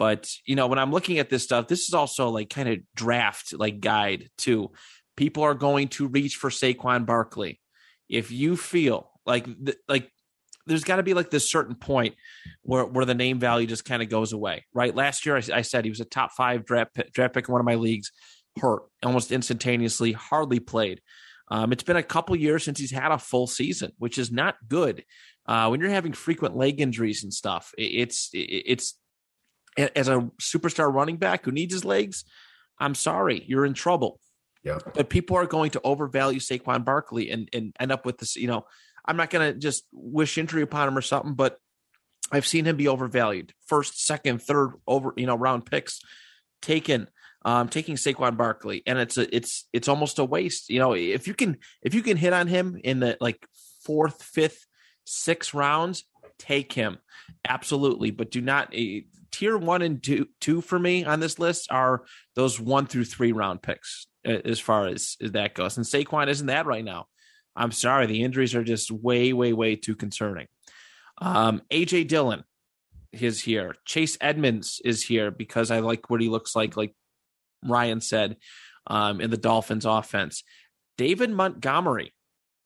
[0.00, 2.78] But you know, when I'm looking at this stuff, this is also like kind of
[2.96, 4.70] draft like guide too.
[5.14, 7.60] People are going to reach for Saquon Barkley.
[8.08, 9.46] If you feel like
[9.88, 10.10] like
[10.66, 12.14] there's got to be like this certain point
[12.62, 14.96] where where the name value just kind of goes away, right?
[14.96, 17.52] Last year, I, I said he was a top five draft pick, draft pick in
[17.52, 18.10] one of my leagues,
[18.58, 21.02] hurt almost instantaneously, hardly played.
[21.50, 24.54] Um, it's been a couple years since he's had a full season, which is not
[24.66, 25.04] good.
[25.44, 28.94] Uh, when you're having frequent leg injuries and stuff, it, it's it, it's
[29.76, 32.24] as a superstar running back who needs his legs.
[32.78, 34.20] I'm sorry, you're in trouble.
[34.62, 34.78] Yeah.
[34.94, 38.36] But people are going to overvalue Saquon Barkley and and end up with this.
[38.36, 38.66] You know,
[39.06, 41.58] I'm not going to just wish injury upon him or something, but
[42.32, 43.52] I've seen him be overvalued.
[43.66, 46.00] First, second, third over, you know, round picks
[46.62, 47.08] taken
[47.42, 50.68] um taking Saquon Barkley and it's a it's it's almost a waste.
[50.68, 53.46] You know, if you can if you can hit on him in the like
[53.84, 54.66] fourth, fifth,
[55.04, 56.04] sixth rounds,
[56.38, 56.98] take him.
[57.48, 59.00] Absolutely, but do not eh,
[59.32, 63.32] tier 1 and 2 2 for me on this list are those 1 through 3
[63.32, 65.76] round picks as far as, as that goes.
[65.76, 67.06] And Saquon isn't that right now.
[67.56, 70.46] I'm sorry, the injuries are just way way way too concerning.
[71.18, 72.44] Um, AJ Dillon
[73.12, 73.74] is here.
[73.84, 76.94] Chase Edmonds is here because I like what he looks like, like
[77.64, 78.36] Ryan said,
[78.86, 80.44] um, in the Dolphins offense.
[80.96, 82.14] David Montgomery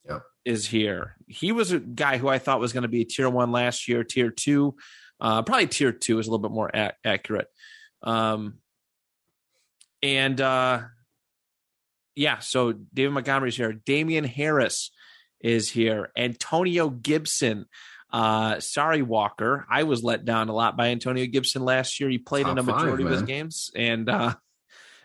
[0.07, 0.21] Yep.
[0.45, 1.15] is here.
[1.27, 3.87] He was a guy who I thought was going to be a tier one last
[3.87, 4.75] year, tier two,
[5.19, 7.47] uh, probably tier two is a little bit more ac- accurate.
[8.03, 8.59] Um,
[10.03, 10.81] and uh,
[12.15, 13.73] yeah, so David Montgomery's here.
[13.73, 14.91] Damien Harris
[15.41, 16.11] is here.
[16.17, 17.65] Antonio Gibson.
[18.11, 19.65] Uh, sorry, Walker.
[19.69, 22.09] I was let down a lot by Antonio Gibson last year.
[22.09, 24.35] He played in a majority five, of his games and uh,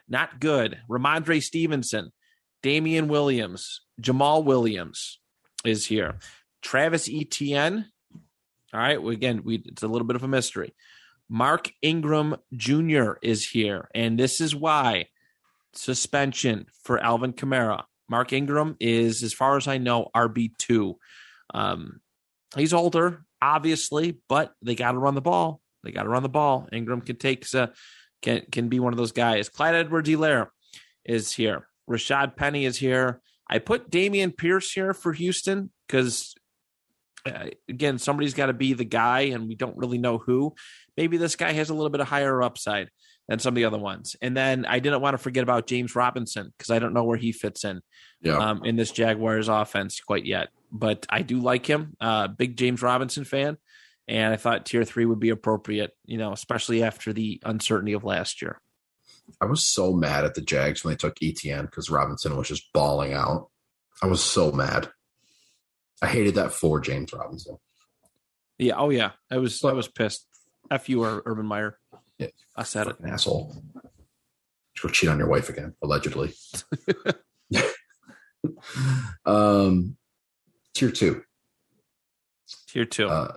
[0.08, 0.78] not good.
[0.88, 2.12] Rhamondre Stevenson,
[2.62, 5.18] Damien Williams, Jamaal Williams
[5.64, 6.18] is here.
[6.62, 7.86] Travis Etienne.
[8.72, 9.02] All right.
[9.02, 10.74] Well, again, we it's a little bit of a mystery.
[11.28, 13.12] Mark Ingram Jr.
[13.22, 15.06] is here, and this is why
[15.72, 17.84] suspension for Alvin Kamara.
[18.08, 20.98] Mark Ingram is, as far as I know, RB two.
[21.54, 22.00] Um,
[22.56, 25.60] he's older, obviously, but they got to run the ball.
[25.84, 26.68] They got to run the ball.
[26.72, 27.68] Ingram can take uh,
[28.22, 29.48] can can be one of those guys.
[29.48, 30.48] Clyde Edwards Helaire
[31.04, 31.68] is here.
[31.88, 33.20] Rashaad Penny is here.
[33.48, 36.34] I put Dameon Pierce here for Houston because
[37.26, 40.54] uh, again, somebody's got to be the guy, and we don't really know who.
[40.96, 42.90] Maybe this guy has a little bit of higher upside
[43.28, 44.16] than some of the other ones.
[44.20, 47.16] And then I didn't want to forget about James Robinson because I don't know where
[47.16, 47.80] he fits in
[48.22, 48.36] Yeah.
[48.38, 50.48] um, in this Jaguars offense quite yet.
[50.72, 51.96] But I do like him.
[52.00, 53.56] Uh, big James Robinson fan,
[54.08, 55.92] and I thought tier three would be appropriate.
[56.06, 58.60] You know, especially after the uncertainty of last year.
[59.40, 62.72] I was so mad at the Jags when they took Etienne because Robinson was just
[62.72, 63.48] bawling out.
[64.02, 64.90] I was so mad.
[66.02, 67.58] I hated that for James Robinson.
[68.58, 68.74] Yeah.
[68.76, 69.12] Oh yeah.
[69.30, 70.26] I was I was pissed.
[70.70, 71.78] F you or Urban Meyer.
[72.18, 72.28] Yeah.
[72.56, 72.96] I said it.
[73.04, 73.54] Asshole.
[74.80, 76.32] Go cheat on your wife again, allegedly.
[79.26, 79.96] um,
[80.74, 81.22] tier two.
[82.68, 83.08] Tier two.
[83.08, 83.36] Uh,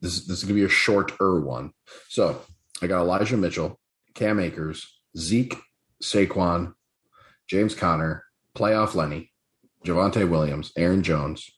[0.00, 1.72] this, this is going to be a shorter one.
[2.08, 2.42] So
[2.82, 3.80] I got Elijah Mitchell,
[4.14, 5.56] Cam Akers, Zeke,
[6.02, 6.74] Saquon,
[7.48, 8.24] James Conner,
[8.56, 9.32] Playoff Lenny,
[9.84, 11.50] Javonte Williams, Aaron Jones,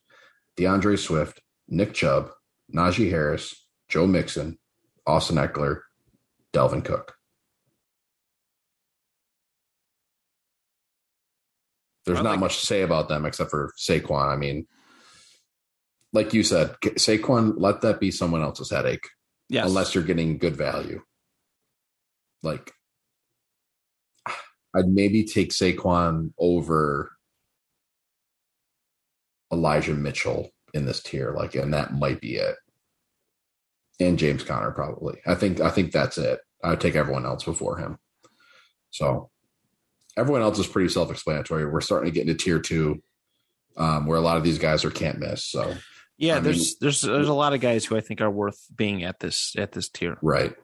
[0.56, 2.30] D'Andre Swift, Nick Chubb,
[2.74, 4.58] Najee Harris, Joe Mixon,
[5.06, 5.80] Austin Ekeler,
[6.52, 7.14] Dalvin Cook.
[12.04, 14.32] There's not like much to say about them except for Saquon.
[14.32, 14.66] I mean,
[16.12, 19.08] like you said, Saquon, let that be someone else's headache
[19.48, 19.66] yes.
[19.66, 21.02] unless you're getting good value.
[22.44, 22.72] Like
[24.74, 27.15] I'd maybe take Saquon over
[29.52, 32.56] Elijah Mitchell in this tier, like, and that might be it.
[34.00, 35.20] And James Conner probably.
[35.26, 36.40] I think I think that's it.
[36.62, 37.98] I would take everyone else before him.
[38.90, 39.30] So
[40.16, 41.66] everyone else is pretty self-explanatory.
[41.66, 43.02] We're starting to get into tier two,
[43.76, 45.44] um, where a lot of these guys are can't miss.
[45.44, 45.74] So
[46.18, 48.66] Yeah, I there's mean- there's there's a lot of guys who I think are worth
[48.74, 50.18] being at this at this tier.
[50.22, 50.54] Right.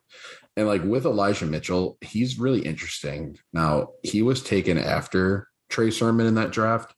[0.57, 3.39] And like with Elijah Mitchell, he's really interesting.
[3.55, 6.95] Now, he was taken after Trey Sermon in that draft,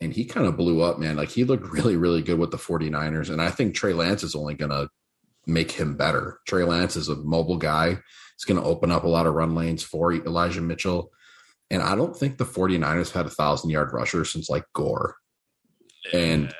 [0.00, 1.16] and he kind of blew up, man.
[1.16, 3.30] Like he looked really, really good with the 49ers.
[3.30, 4.88] And I think Trey Lance is only going to
[5.46, 6.40] make him better.
[6.46, 7.98] Trey Lance is a mobile guy.
[8.34, 11.10] It's going to open up a lot of run lanes for Elijah Mitchell.
[11.70, 15.16] And I don't think the 49ers had a thousand yard rusher since like Gore.
[16.12, 16.52] And,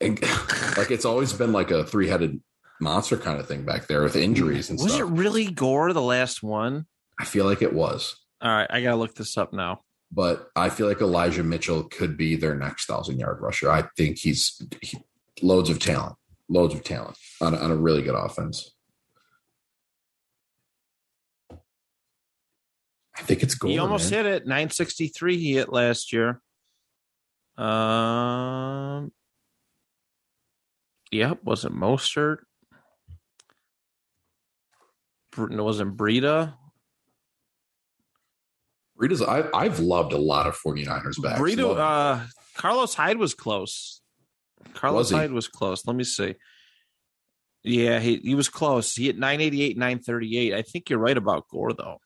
[0.00, 0.20] and
[0.76, 2.40] like it's always been like a three headed
[2.80, 5.00] monster kind of thing back there with injuries and Was stuff.
[5.08, 6.86] it really Gore the last one?
[7.20, 9.80] I feel like it was, All right, I gotta look this up now.
[10.10, 13.70] But I feel like Elijah Mitchell could be their next thousand yard rusher.
[13.70, 14.98] I think he's he,
[15.42, 16.16] loads of talent,
[16.48, 18.72] loads of talent on a, on a really good offense.
[21.50, 23.70] I think it's Gore.
[23.70, 24.24] he almost man.
[24.24, 24.42] hit it.
[24.46, 26.40] 963 he hit last year.
[27.56, 29.12] Um
[31.10, 32.38] Yep, was it Mostert?
[35.36, 36.54] Wasn't Breida?
[38.98, 41.40] Breida's, I, I've loved a lot of 49ers backs.
[41.40, 44.00] Breida, uh, Carlos Hyde was close.
[44.74, 45.12] Carlos Was?
[45.12, 45.86] Hyde was close.
[45.86, 46.34] Let me see.
[47.62, 48.94] Yeah, he, he was close.
[48.94, 50.54] He hit 988, 938.
[50.54, 51.98] I think you're right about Gore, though.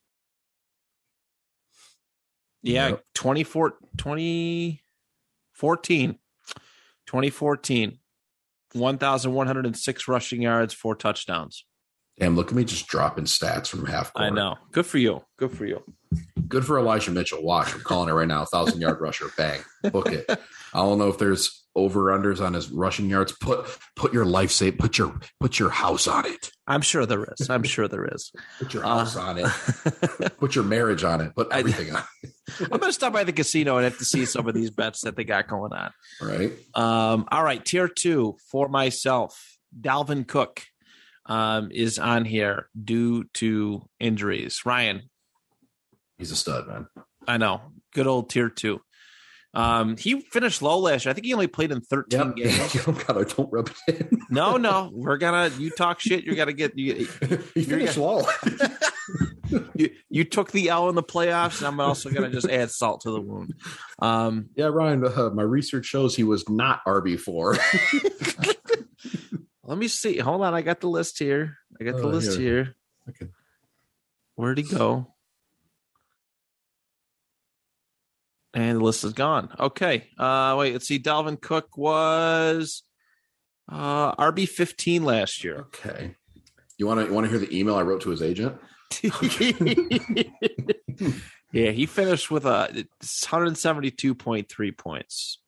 [2.63, 3.05] Yeah, Yep.
[3.15, 6.19] 24, 2014.
[7.07, 7.99] 2014.
[8.75, 11.67] 1,106 rushing yards, four touchdowns.
[12.19, 14.27] Damn, look at me just dropping stats from half court.
[14.27, 14.57] I know.
[14.71, 15.23] Good for you.
[15.39, 15.83] Good for you.
[16.47, 17.43] Good for Elijah Mitchell.
[17.43, 18.45] Watch, I'm calling it right now.
[18.45, 19.27] Thousand yard rusher.
[19.37, 19.61] Bang.
[19.91, 20.27] Book it.
[20.29, 23.33] I don't know if there's over unders on his rushing yards.
[23.41, 24.77] Put put your life save.
[24.77, 26.51] Put your put your house on it.
[26.67, 27.49] I'm sure there is.
[27.49, 28.31] I'm sure there is.
[28.59, 30.37] Put your Uh, house on it.
[30.39, 31.35] Put your marriage on it.
[31.35, 32.03] Put I- everything on.
[32.23, 32.31] It.
[32.61, 35.03] I'm going to stop by the casino and have to see some of these bets
[35.03, 35.93] that they got going on.
[36.21, 36.53] It, right.
[36.75, 39.57] Um, all right, tier two for myself.
[39.81, 40.63] Dalvin Cook
[41.27, 44.63] um, is on here due to injuries.
[44.65, 45.03] Ryan,
[46.19, 46.87] He's a stud, man.
[47.27, 47.63] I know,
[47.95, 48.81] good old tier two.
[49.55, 51.11] Um, he finished low last year.
[51.11, 52.77] I think he only played in 13 games.
[52.87, 54.21] oh God, I don't rub it in.
[54.31, 55.53] No, no, we're gonna.
[55.59, 56.25] You talk shit.
[56.25, 56.79] You're gonna get.
[56.79, 56.95] You,
[57.55, 58.23] he finished low.
[59.75, 63.03] you, you took the L in the playoffs, and I'm also gonna just add salt
[63.03, 63.53] to the wound.
[64.01, 65.05] Um, yeah, Ryan.
[65.05, 67.57] Uh, my research shows he was not RB four.
[69.73, 70.19] Let me see.
[70.19, 71.57] Hold on, I got the list here.
[71.81, 72.65] I got the Oh, list here.
[72.65, 72.75] here.
[73.09, 73.27] Okay.
[74.35, 75.15] Where'd he go?
[78.55, 79.49] And the list is gone.
[79.59, 80.09] Okay.
[80.19, 80.99] Uh wait, let's see.
[80.99, 82.83] Dalvin Cook was
[83.71, 85.61] uh RB fifteen last year.
[85.69, 86.15] Okay.
[86.77, 88.59] You want to you want to hear the email I wrote to his agent?
[91.53, 95.39] yeah, he finished with a 172.3 points.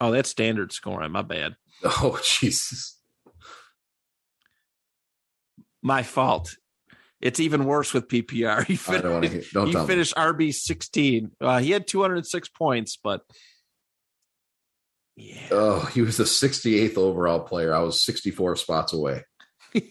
[0.00, 1.12] Oh, that's standard scoring.
[1.12, 1.54] My bad.
[1.84, 2.98] Oh Jesus.
[5.84, 6.56] My fault.
[7.20, 8.66] It's even worse with PPR.
[8.66, 9.64] He I don't finished, hear.
[9.64, 11.30] Don't he finished RB 16.
[11.40, 13.20] Uh, he had 206 points, but
[15.16, 15.48] yeah.
[15.52, 17.72] Oh, he was the 68th overall player.
[17.72, 19.22] I was 64 spots away.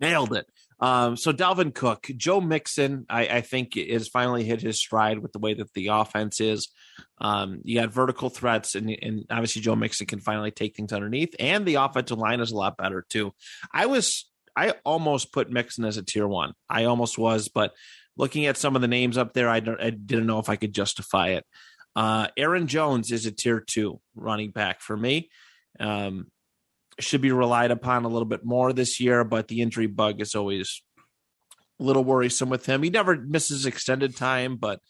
[0.00, 0.46] Nailed it.
[0.80, 5.32] Um, so Dalvin Cook, Joe Mixon, I, I think is finally hit his stride with
[5.32, 6.68] the way that the offense is.
[7.18, 11.34] Um, you got vertical threats, and, and obviously Joe Mixon can finally take things underneath,
[11.38, 13.32] and the offensive line is a lot better too.
[13.72, 16.54] I was, I almost put Mixon as a tier one.
[16.68, 17.72] I almost was, but
[18.16, 20.74] looking at some of the names up there, I, I didn't know if I could
[20.74, 21.44] justify it.
[21.96, 25.30] Uh, Aaron Jones is a tier two running back for me.
[25.78, 26.26] Um,
[27.00, 30.34] should be relied upon a little bit more this year, but the injury bug is
[30.34, 30.82] always
[31.80, 32.82] a little worrisome with him.
[32.82, 34.80] He never misses extended time, but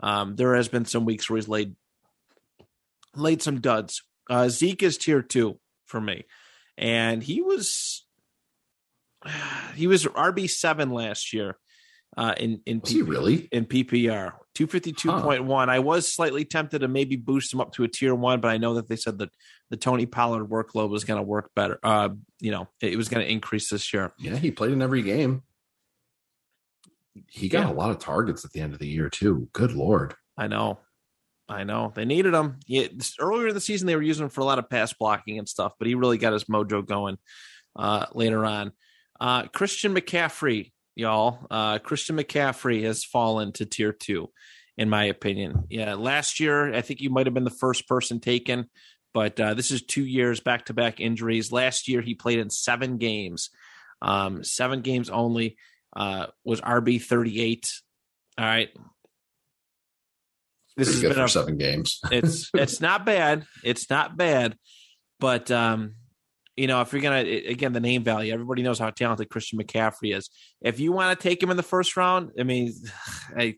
[0.00, 1.74] um, there has been some weeks where he's laid
[3.14, 4.02] laid some duds.
[4.28, 6.24] Uh, Zeke is tier two for me,
[6.76, 8.06] and he was
[9.74, 11.56] he was RB seven last year
[12.16, 13.48] uh, in in Was he really?
[13.52, 14.32] in PPR.
[14.56, 15.68] 252.1.
[15.68, 18.58] I was slightly tempted to maybe boost him up to a tier one, but I
[18.58, 19.30] know that they said that
[19.70, 21.78] the Tony Pollard workload was going to work better.
[21.82, 22.10] Uh,
[22.40, 24.12] you know, it was going to increase this year.
[24.18, 25.42] Yeah, he played in every game.
[27.28, 27.72] He got Yeah.
[27.72, 29.48] a lot of targets at the end of the year too.
[29.52, 30.14] Good lord.
[30.36, 30.80] I know.
[31.48, 31.92] I know.
[31.94, 32.58] They needed him.
[32.66, 32.88] He,
[33.20, 35.48] earlier in the season, they were using him for a lot of pass blocking and
[35.48, 37.18] stuff, but he really got his mojo going
[37.76, 38.72] uh, later on.
[39.20, 41.46] Uh, Christian McCaffrey y'all.
[41.50, 44.30] Uh, Christian McCaffrey has fallen to tier two,
[44.78, 45.64] in my opinion.
[45.68, 48.70] Yeah, last year I think you might have been the first person taken,
[49.14, 51.52] but uh, this is two years back to back injuries.
[51.52, 53.50] Last year he played in seven games,
[54.02, 55.56] um, seven games only.
[55.96, 57.66] Uh, was RB thirty eight.
[58.36, 58.68] All right.
[60.76, 62.00] This Pretty has good been for a seven games.
[62.10, 63.46] it's it's not bad.
[63.62, 64.56] It's not bad,
[65.20, 65.94] but um,
[66.56, 70.16] you know, if you're gonna again the name value, everybody knows how talented Christian McCaffrey
[70.16, 70.30] is.
[70.60, 72.72] If you want to take him in the first round, I mean,
[73.38, 73.54] I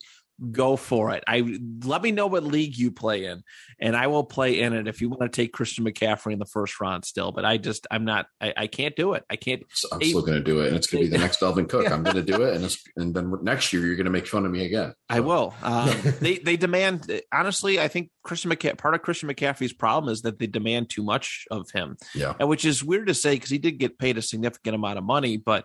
[0.52, 1.24] go for it.
[1.26, 3.42] I let me know what league you play in,
[3.80, 6.46] and I will play in it if you want to take Christian McCaffrey in the
[6.46, 7.32] first round still.
[7.32, 8.26] But I just I'm not.
[8.40, 9.24] I, I can't do it.
[9.30, 9.62] I can't.
[9.72, 11.68] So I'm still going to do it, and it's going to be the next Dalvin
[11.68, 11.90] Cook.
[11.90, 14.26] I'm going to do it, and it's, and then next year you're going to make
[14.26, 14.94] fun of me again.
[15.08, 15.54] I will.
[15.66, 17.80] Um, they they demand honestly.
[17.80, 18.78] I think Christian McCaffrey.
[18.78, 21.96] Part of Christian McCaffrey's problem is that they demand too much of him.
[22.14, 24.98] Yeah, and which is weird to say because he did get paid a significant amount
[24.98, 25.64] of money, but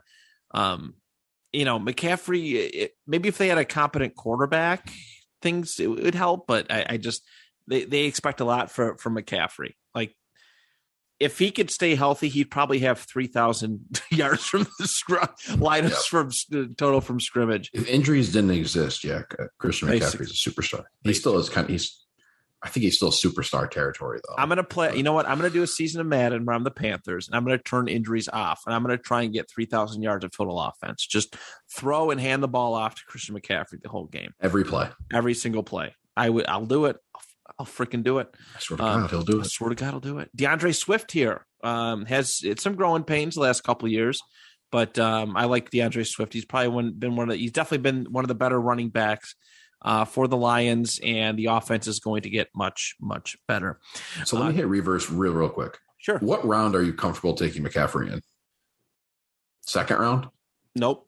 [0.53, 0.95] um,
[1.54, 2.54] you know, McCaffrey.
[2.74, 4.91] It, maybe if they had a competent quarterback,
[5.41, 6.47] things it would help.
[6.47, 7.24] But I, I just
[7.68, 9.74] they they expect a lot for for McCaffrey.
[9.93, 10.16] Like
[11.20, 15.89] if he could stay healthy, he'd probably have three thousand yards from the scrum lineups
[15.89, 15.97] Yep.
[16.10, 17.70] from uh, total from scrimmage.
[17.74, 19.22] if injuries didn't exist, yeah,
[19.60, 20.84] Christian McCaffrey is a superstar.
[21.04, 21.97] He still is kind of he's.
[22.64, 24.36] I think he's still superstar territory though.
[24.38, 24.95] I'm gonna play.
[24.95, 25.28] You know what?
[25.28, 27.88] I'm gonna do a season of Madden where I'm the Panthers, and I'm gonna turn
[27.88, 31.05] injuries off, and I'm gonna try and get 3,000 yards of total offense.
[31.07, 31.36] Just
[31.76, 34.89] throw and hand the ball off to Christian McCaffrey the whole game, Every play.
[35.12, 35.95] every single play.
[36.16, 36.45] I would.
[36.47, 36.97] I'll do it.
[37.16, 37.22] I'll,
[37.59, 38.30] I'll freaking do it.
[38.55, 39.49] I swear to Um, God, he'll do I it.
[39.49, 40.30] swear to God, I'll do it.
[40.36, 44.22] D'Andre Swift here um, has it's some growing pains the last couple of years,
[44.72, 46.34] but um, I like D'Andre Swift.
[46.34, 48.89] He's probably one, been one of the, he's definitely been one of the better running
[48.89, 49.36] backs
[49.82, 53.80] uh, for the Lions, and the offense is going to get much much better.
[54.26, 55.78] So let me hit reverse real, real quick.
[55.98, 56.18] Sure.
[56.20, 58.22] What round are you comfortable taking McCaffrey in?
[59.62, 60.28] Second round?
[60.76, 61.08] Nope.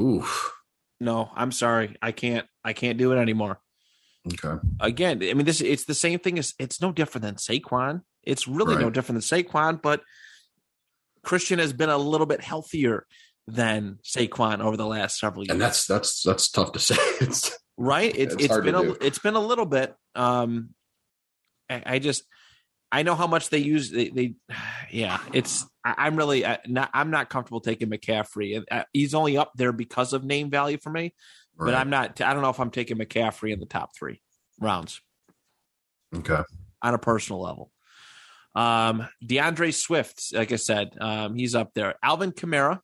[0.00, 0.52] Oof.
[1.00, 1.96] No, I'm sorry.
[2.02, 2.46] I can't.
[2.64, 3.60] I can't do it anymore.
[4.26, 4.60] Okay.
[4.80, 8.02] Again, I mean, this it's the same thing as it's no different than Saquon.
[8.22, 10.02] It's really no different than Saquon, but
[11.24, 13.06] Christian has been a little bit healthier
[13.46, 15.52] than Saquon over the last several years.
[15.52, 16.96] And that's that's that's tough to say.
[17.20, 18.12] It's right.
[18.14, 19.94] It's It's it's been a it's been a little bit.
[20.14, 20.70] Um,
[21.70, 22.24] I, I just
[22.90, 23.90] I know how much they use.
[23.90, 24.34] They, they
[24.90, 25.18] yeah.
[25.32, 26.90] It's I, I'm really uh, not.
[26.92, 28.62] I'm not comfortable taking McCaffrey.
[28.70, 31.14] Uh, He's only up there because of name value for me.
[31.56, 31.74] but.
[31.74, 32.20] I'm not.
[32.20, 34.20] I don't know if I'm taking McCaffrey in the top three
[34.60, 35.00] rounds
[36.14, 36.42] okay.
[36.82, 37.70] on a personal level.
[38.54, 41.94] Um, D'Andre Swift, like I said, um, he's up there.
[42.02, 42.80] Alvin Kamara,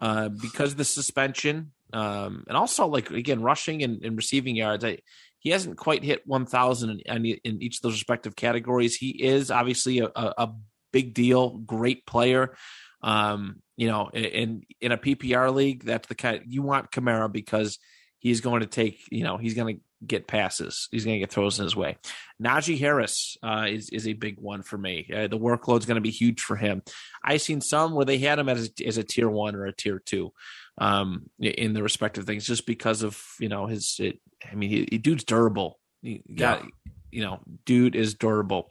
[0.00, 4.84] uh, because of the suspension, um, and also like again rushing and, and receiving yards.
[4.84, 4.98] I,
[5.40, 8.96] he hasn't quite hit 1,000 in, in, each of those respective categories.
[8.96, 10.54] He is obviously a, a, a
[10.92, 12.56] big deal, great player.
[13.02, 17.78] Um, you know, in in a PPR league, that's the kind you want Kamara because
[18.18, 19.00] he's going to take.
[19.10, 20.88] You know, he's going to get passes.
[20.90, 21.98] He's going to get throws in his way.
[22.42, 25.08] Najee Harris uh, is is a big one for me.
[25.14, 26.82] Uh, the workload's going to be huge for him.
[27.22, 29.72] I've seen some where they had him as a, as a tier one or a
[29.72, 30.32] tier two
[30.78, 33.96] um, in the respective things, just because of you know his.
[33.98, 34.20] It,
[34.50, 35.78] I mean, he, he dude's durable.
[36.02, 36.64] He got
[37.10, 38.70] you know, dude is durable.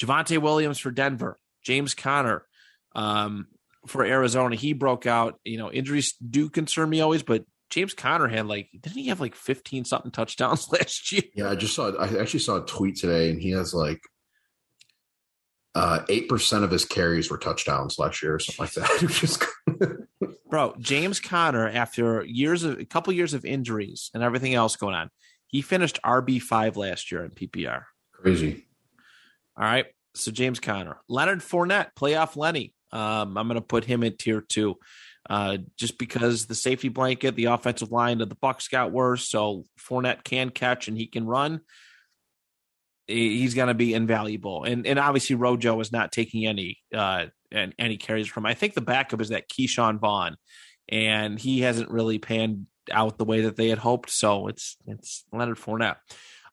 [0.00, 1.38] Javonte Williams for Denver.
[1.64, 2.46] James Conner
[2.94, 3.46] um,
[3.86, 4.56] for Arizona.
[4.56, 5.38] He broke out.
[5.44, 9.20] You know, injuries do concern me always, but James Conner had like didn't he have
[9.20, 11.22] like fifteen something touchdowns last year?
[11.34, 11.90] Yeah, I just saw.
[11.96, 14.00] I actually saw a tweet today, and he has like
[15.74, 20.05] uh, eight percent of his carries were touchdowns last year, or something like that.
[20.46, 24.22] It was just Bro, James Conner, after years of a couple years of injuries and
[24.22, 25.10] everything else going on,
[25.46, 27.84] he finished RB five last year in PPR.
[28.12, 28.66] crazy.
[29.56, 29.86] All right.
[30.14, 32.72] So James Conner, Leonard Fournette, playoff Lenny.
[32.92, 34.76] Um, I'm going to put him in tier two,
[35.28, 39.28] uh, just because the safety blanket, the offensive line of the Bucs got worse.
[39.28, 41.60] So Fournette can catch and he can run.
[43.06, 47.26] He's going to be invaluable, and and obviously Rojo is not taking any uh
[47.56, 48.46] and he carries from.
[48.46, 50.36] I think the backup is that Ke'Shawn Vaughn,
[50.88, 54.10] and he hasn't really panned out the way that they had hoped.
[54.10, 55.96] So it's it's Leonard Fournette.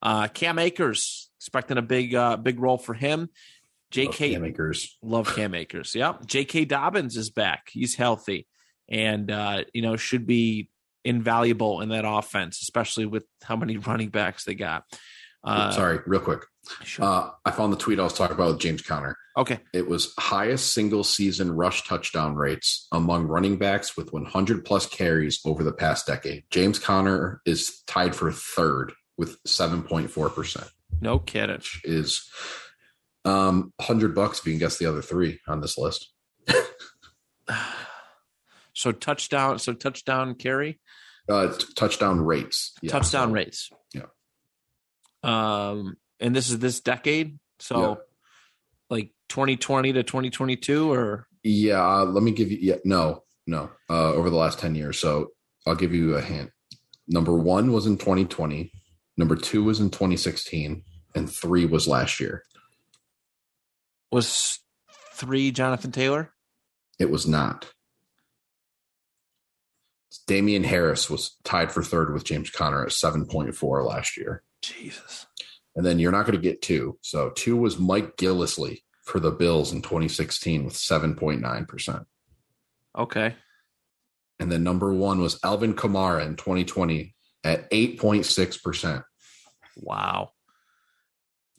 [0.01, 3.29] Uh, Cam Akers expecting a big uh, big role for him.
[3.91, 4.31] J.K.
[4.31, 4.97] Cam Makers.
[5.03, 5.93] Love Cam Akers.
[5.93, 6.25] Yep.
[6.25, 6.65] J.K.
[6.65, 7.69] Dobbins is back.
[7.71, 8.47] He's healthy,
[8.89, 10.69] and uh, you know should be
[11.05, 14.83] invaluable in that offense, especially with how many running backs they got.
[15.43, 16.41] Uh, Sorry, real quick.
[16.83, 17.05] Sure.
[17.05, 19.17] Uh, I found the tweet I was talking about with James Conner.
[19.37, 19.59] okay.
[19.73, 25.39] It was highest single season rush touchdown rates among running backs with 100 plus carries
[25.45, 26.43] over the past decade.
[26.51, 30.69] James Conner is tied for third with 7.4%,
[31.01, 31.55] No kidding.
[31.57, 32.29] which is
[33.25, 36.11] um 100 bucks if you can guess the other three on this list.
[38.75, 39.59] So touchdown.
[39.59, 40.79] So touchdown carry.
[41.29, 42.73] Uh, t- touchdown rates.
[42.81, 43.69] Yeah, touchdown so- rates.
[43.93, 44.07] Yeah.
[45.23, 47.37] Um, and this is this decade.
[47.59, 47.95] So Yeah.
[48.89, 52.57] like 2020 to 2022 or Yeah, uh, let me give you.
[52.61, 53.69] Yeah, no, no.
[53.89, 55.33] Uh, over the last ten years, so
[55.67, 56.51] I'll give you a hint.
[57.07, 58.71] Number one was in 2020.
[59.17, 62.43] Number two was in 2016, and three was last year.
[64.11, 64.59] was
[65.13, 66.31] three Jonathan Taylor?
[66.99, 67.73] It was not.
[70.27, 74.43] Damien Harris was tied for third with James Conner at 7.4 last year.
[74.61, 75.25] Jesus.
[75.75, 76.97] And then you're not going to get two.
[77.01, 82.05] So two was Mike Gillislee for the Bills in 2016 with 7.9%.
[82.97, 83.35] Okay.
[84.39, 89.03] And then number one was Alvin Kamara in 2020 at 8.6%.
[89.77, 90.31] Wow.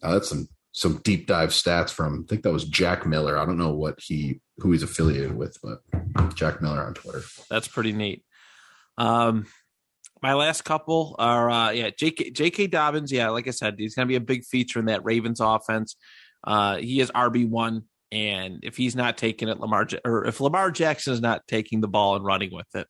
[0.03, 3.39] Now that's some some deep dive stats from I think that was Jack Miller.
[3.39, 7.23] I don't know what he who he's affiliated with, but Jack Miller on Twitter.
[7.49, 8.25] That's pretty neat.
[8.99, 9.47] Um,
[10.25, 12.31] my last couple are uh, yeah, J.K.
[12.31, 12.69] J.K.
[12.69, 13.13] Dobbins.
[13.13, 15.97] Yeah, like I said, he's going to be a big feature in that Ravens offense.
[16.43, 20.71] Uh, he is RB one, and if he's not taking it, Lamar or if Lamar
[20.71, 22.87] Jackson is not taking the ball and running with it,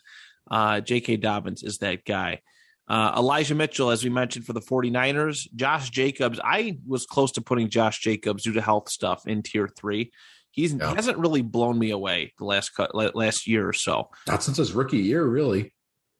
[0.49, 1.17] uh, J.K.
[1.17, 2.41] Dobbins is that guy.
[2.87, 6.39] Uh, Elijah Mitchell, as we mentioned for the 49ers, Josh Jacobs.
[6.45, 10.13] I was close to putting Josh Jacobs due to health stuff in tier three.
[10.53, 10.91] He's Yeah.
[10.91, 14.11] he hasn't really blown me away the last cut last year or so.
[14.29, 15.74] Not since his rookie year, really.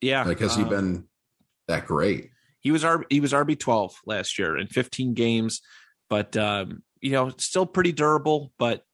[0.05, 1.05] Yeah, Like has he um, been
[1.69, 2.31] that great?
[2.61, 5.61] He was R he was RB twelve last year in fifteen games,
[6.11, 8.53] but um, you know still pretty durable.
[8.59, 8.85] But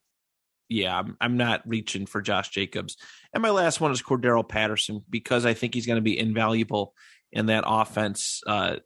[0.69, 2.97] yeah, I'm I'm not reaching for Josh Jacobs.
[3.35, 6.95] And my last one is Cordarrelle Patterson because I think he's going to be invaluable
[7.33, 8.41] in that offense.
[8.47, 8.77] Uh,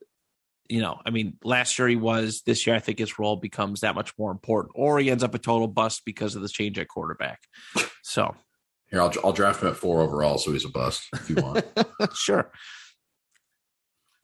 [0.69, 2.43] you know, I mean, last year he was.
[2.47, 5.35] This year, I think his role becomes that much more important, or he ends up
[5.35, 7.41] a total bust because of the change at quarterback.
[8.03, 8.35] So
[8.95, 11.65] Here, I'll I'll draft him at four overall, so he's a bust if you want.
[12.15, 12.53] sure.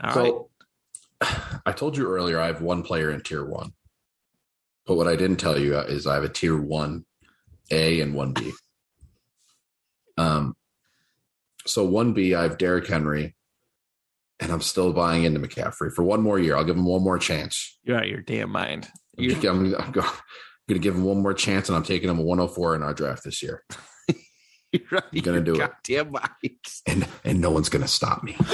[0.00, 0.32] All right.
[0.32, 0.50] so
[1.66, 3.72] I told you earlier I have one player in tier one,
[4.86, 7.04] but what I didn't tell you is I have a tier one
[7.72, 8.52] A and one B.
[10.18, 10.54] Um,
[11.66, 13.34] so one B I have Derrick Henry,
[14.38, 16.56] and I'm still buying into McCaffrey for one more year.
[16.56, 17.78] I'll give him one more chance.
[17.84, 18.86] You're out of your damn mind.
[19.16, 20.04] I'm, You- I'm, I'm going
[20.68, 23.24] to give him one more chance, and I'm taking him a 104 in our draft
[23.24, 23.64] this year,
[25.12, 25.58] You're gonna do it.
[25.58, 26.56] goddamn mind.
[26.86, 28.36] and and no one's going to stop me.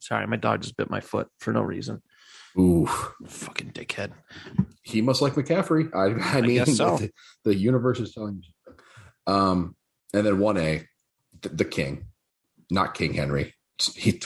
[0.00, 2.00] Sorry, my dog just bit my foot for no reason.
[2.58, 2.86] Ooh,
[3.26, 4.12] Fucking dickhead.
[4.82, 5.94] he must like McCaffrey.
[5.94, 6.96] I, I mean, so.
[6.96, 7.10] the,
[7.44, 8.72] the universe is telling you.
[9.32, 9.76] Um,
[10.14, 10.86] and then one A,
[11.42, 12.06] the, the King,
[12.70, 13.54] not King Henry.
[13.94, 14.20] He,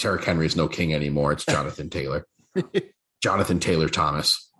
[0.00, 1.32] Derrick Henry is no king anymore.
[1.32, 2.26] It's Jonathan Taylor.
[3.22, 4.50] Jonathan Taylor Thomas.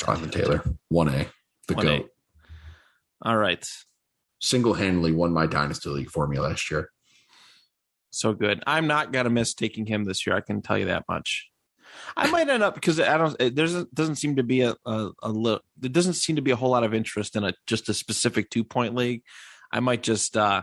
[0.00, 1.26] Jonathan Taylor, one A,
[1.68, 1.82] the 1A.
[1.82, 2.10] goat.
[3.22, 3.64] All right.
[4.40, 6.90] Single handedly won my dynasty league for me last year.
[8.10, 8.62] So good.
[8.66, 10.36] I'm not gonna miss taking him this year.
[10.36, 11.48] I can tell you that much.
[12.16, 13.36] I might end up because I don't.
[13.40, 16.50] It there's doesn't seem to be a a, a li- there doesn't seem to be
[16.50, 19.22] a whole lot of interest in a just a specific two point league.
[19.70, 20.62] I might just uh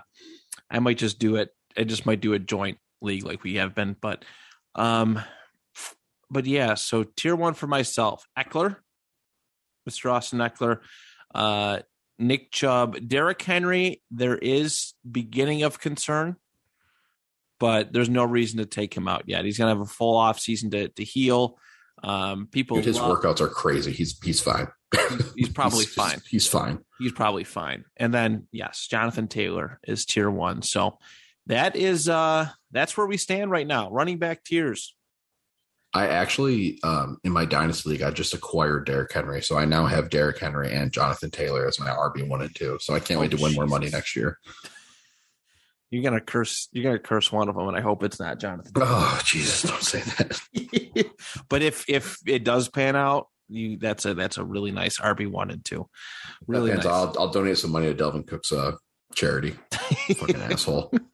[0.70, 1.50] I might just do it.
[1.78, 4.26] I just might do a joint league like we have been, but
[4.76, 5.20] um,
[6.30, 6.76] but yeah.
[6.76, 8.78] So tier one for myself, Ekeler,
[9.90, 10.12] Mr.
[10.12, 10.80] Austin Ekeler,
[11.34, 11.80] uh,
[12.18, 14.02] Nick Chubb, Derrick Henry.
[14.12, 16.36] There is beginning of concern
[17.60, 19.44] but there's no reason to take him out yet.
[19.44, 21.58] He's going to have a full off season to, to heal.
[22.02, 23.92] Um, people, Dude, his love- workouts are crazy.
[23.92, 24.70] He's he's fine.
[25.36, 26.22] he's probably He's- fine.
[26.30, 26.80] He's fine.
[27.00, 27.84] He's probably fine.
[27.98, 30.62] And then yes, Jonathan Taylor is tier one.
[30.62, 31.00] So
[31.48, 33.92] that is uh that's where we stand right now.
[33.92, 34.96] Running back tiers.
[35.94, 39.88] I actually, um, in my dynasty league, I just acquired Derrick Henry, so I now
[39.88, 42.78] have Derrick Henry and Jonathan Taylor as my RB one and two.
[42.80, 44.38] So I can't Oh, wait to win more money next year.
[45.90, 46.68] You're gonna curse.
[46.72, 48.72] You're gonna curse one of them, and I hope it's not Jonathan.
[48.76, 49.64] Oh Jesus!
[49.64, 51.10] Don't say that.
[51.50, 55.30] but if if it does pan out, you that's a that's a really nice RB
[55.30, 55.90] one and two.
[56.46, 56.86] Really nice.
[56.86, 58.74] I'll, I'll donate some money to Dalvin Cook's uh,
[59.16, 59.56] charity.
[59.72, 60.94] Fucking asshole.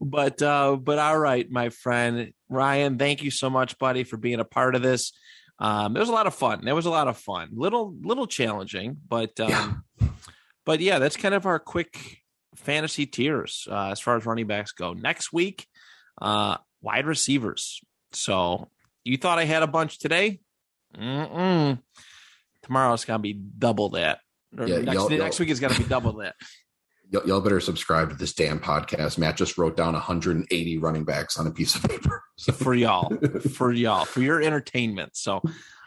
[0.00, 2.32] but uh but all right my friend.
[2.48, 5.12] Ryan thank you so much buddy for being a part of this.
[5.58, 6.66] Um it was a lot of fun.
[6.66, 7.50] It was a lot of fun.
[7.52, 9.84] Little little challenging but um
[10.64, 12.18] but yeah that's kind of our quick
[12.54, 14.92] fantasy tiers uh, as far as running backs go.
[14.92, 15.66] Next week
[16.20, 17.80] uh wide receivers.
[18.12, 18.68] So
[19.04, 20.40] you thought i had a bunch today?
[20.96, 21.78] Mm-mm.
[22.62, 24.18] tomorrow's gonna be double that.
[24.56, 26.34] Or Yeah, next, y'all- next y'all- week is gonna be double that
[27.12, 29.18] Y- y'all better subscribe to this damn podcast.
[29.18, 32.22] Matt just wrote down 180 running backs on a piece of paper.
[32.38, 33.14] So, for y'all
[33.52, 35.42] for y'all for your entertainment so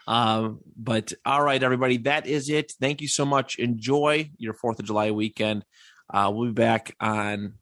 [0.07, 2.73] Um, but all right, everybody, that is it.
[2.79, 3.57] Thank you so much.
[3.57, 5.65] Enjoy your Fourth of July weekend.
[6.13, 7.55] Uh, we'll be back on.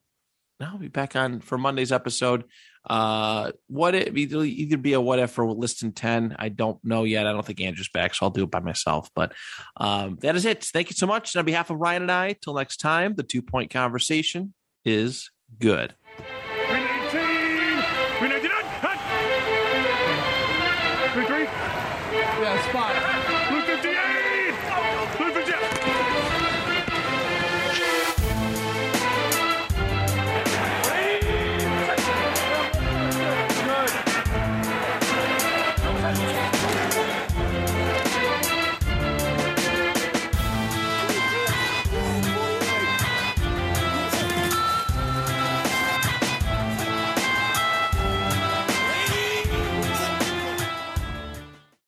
[0.60, 2.44] We'll be back on for Monday's episode.
[2.90, 6.36] Uh, what it either, be a what if or listen ten.
[6.38, 7.28] I don't know yet.
[7.28, 9.10] I don't think Andrew's back, so I'll do it by myself.
[9.16, 9.34] But
[9.78, 10.64] um, that is it.
[10.66, 11.34] Thank you so much.
[11.34, 14.54] And on behalf of Ryan and I, till next time, the two point conversation
[14.84, 15.96] is good.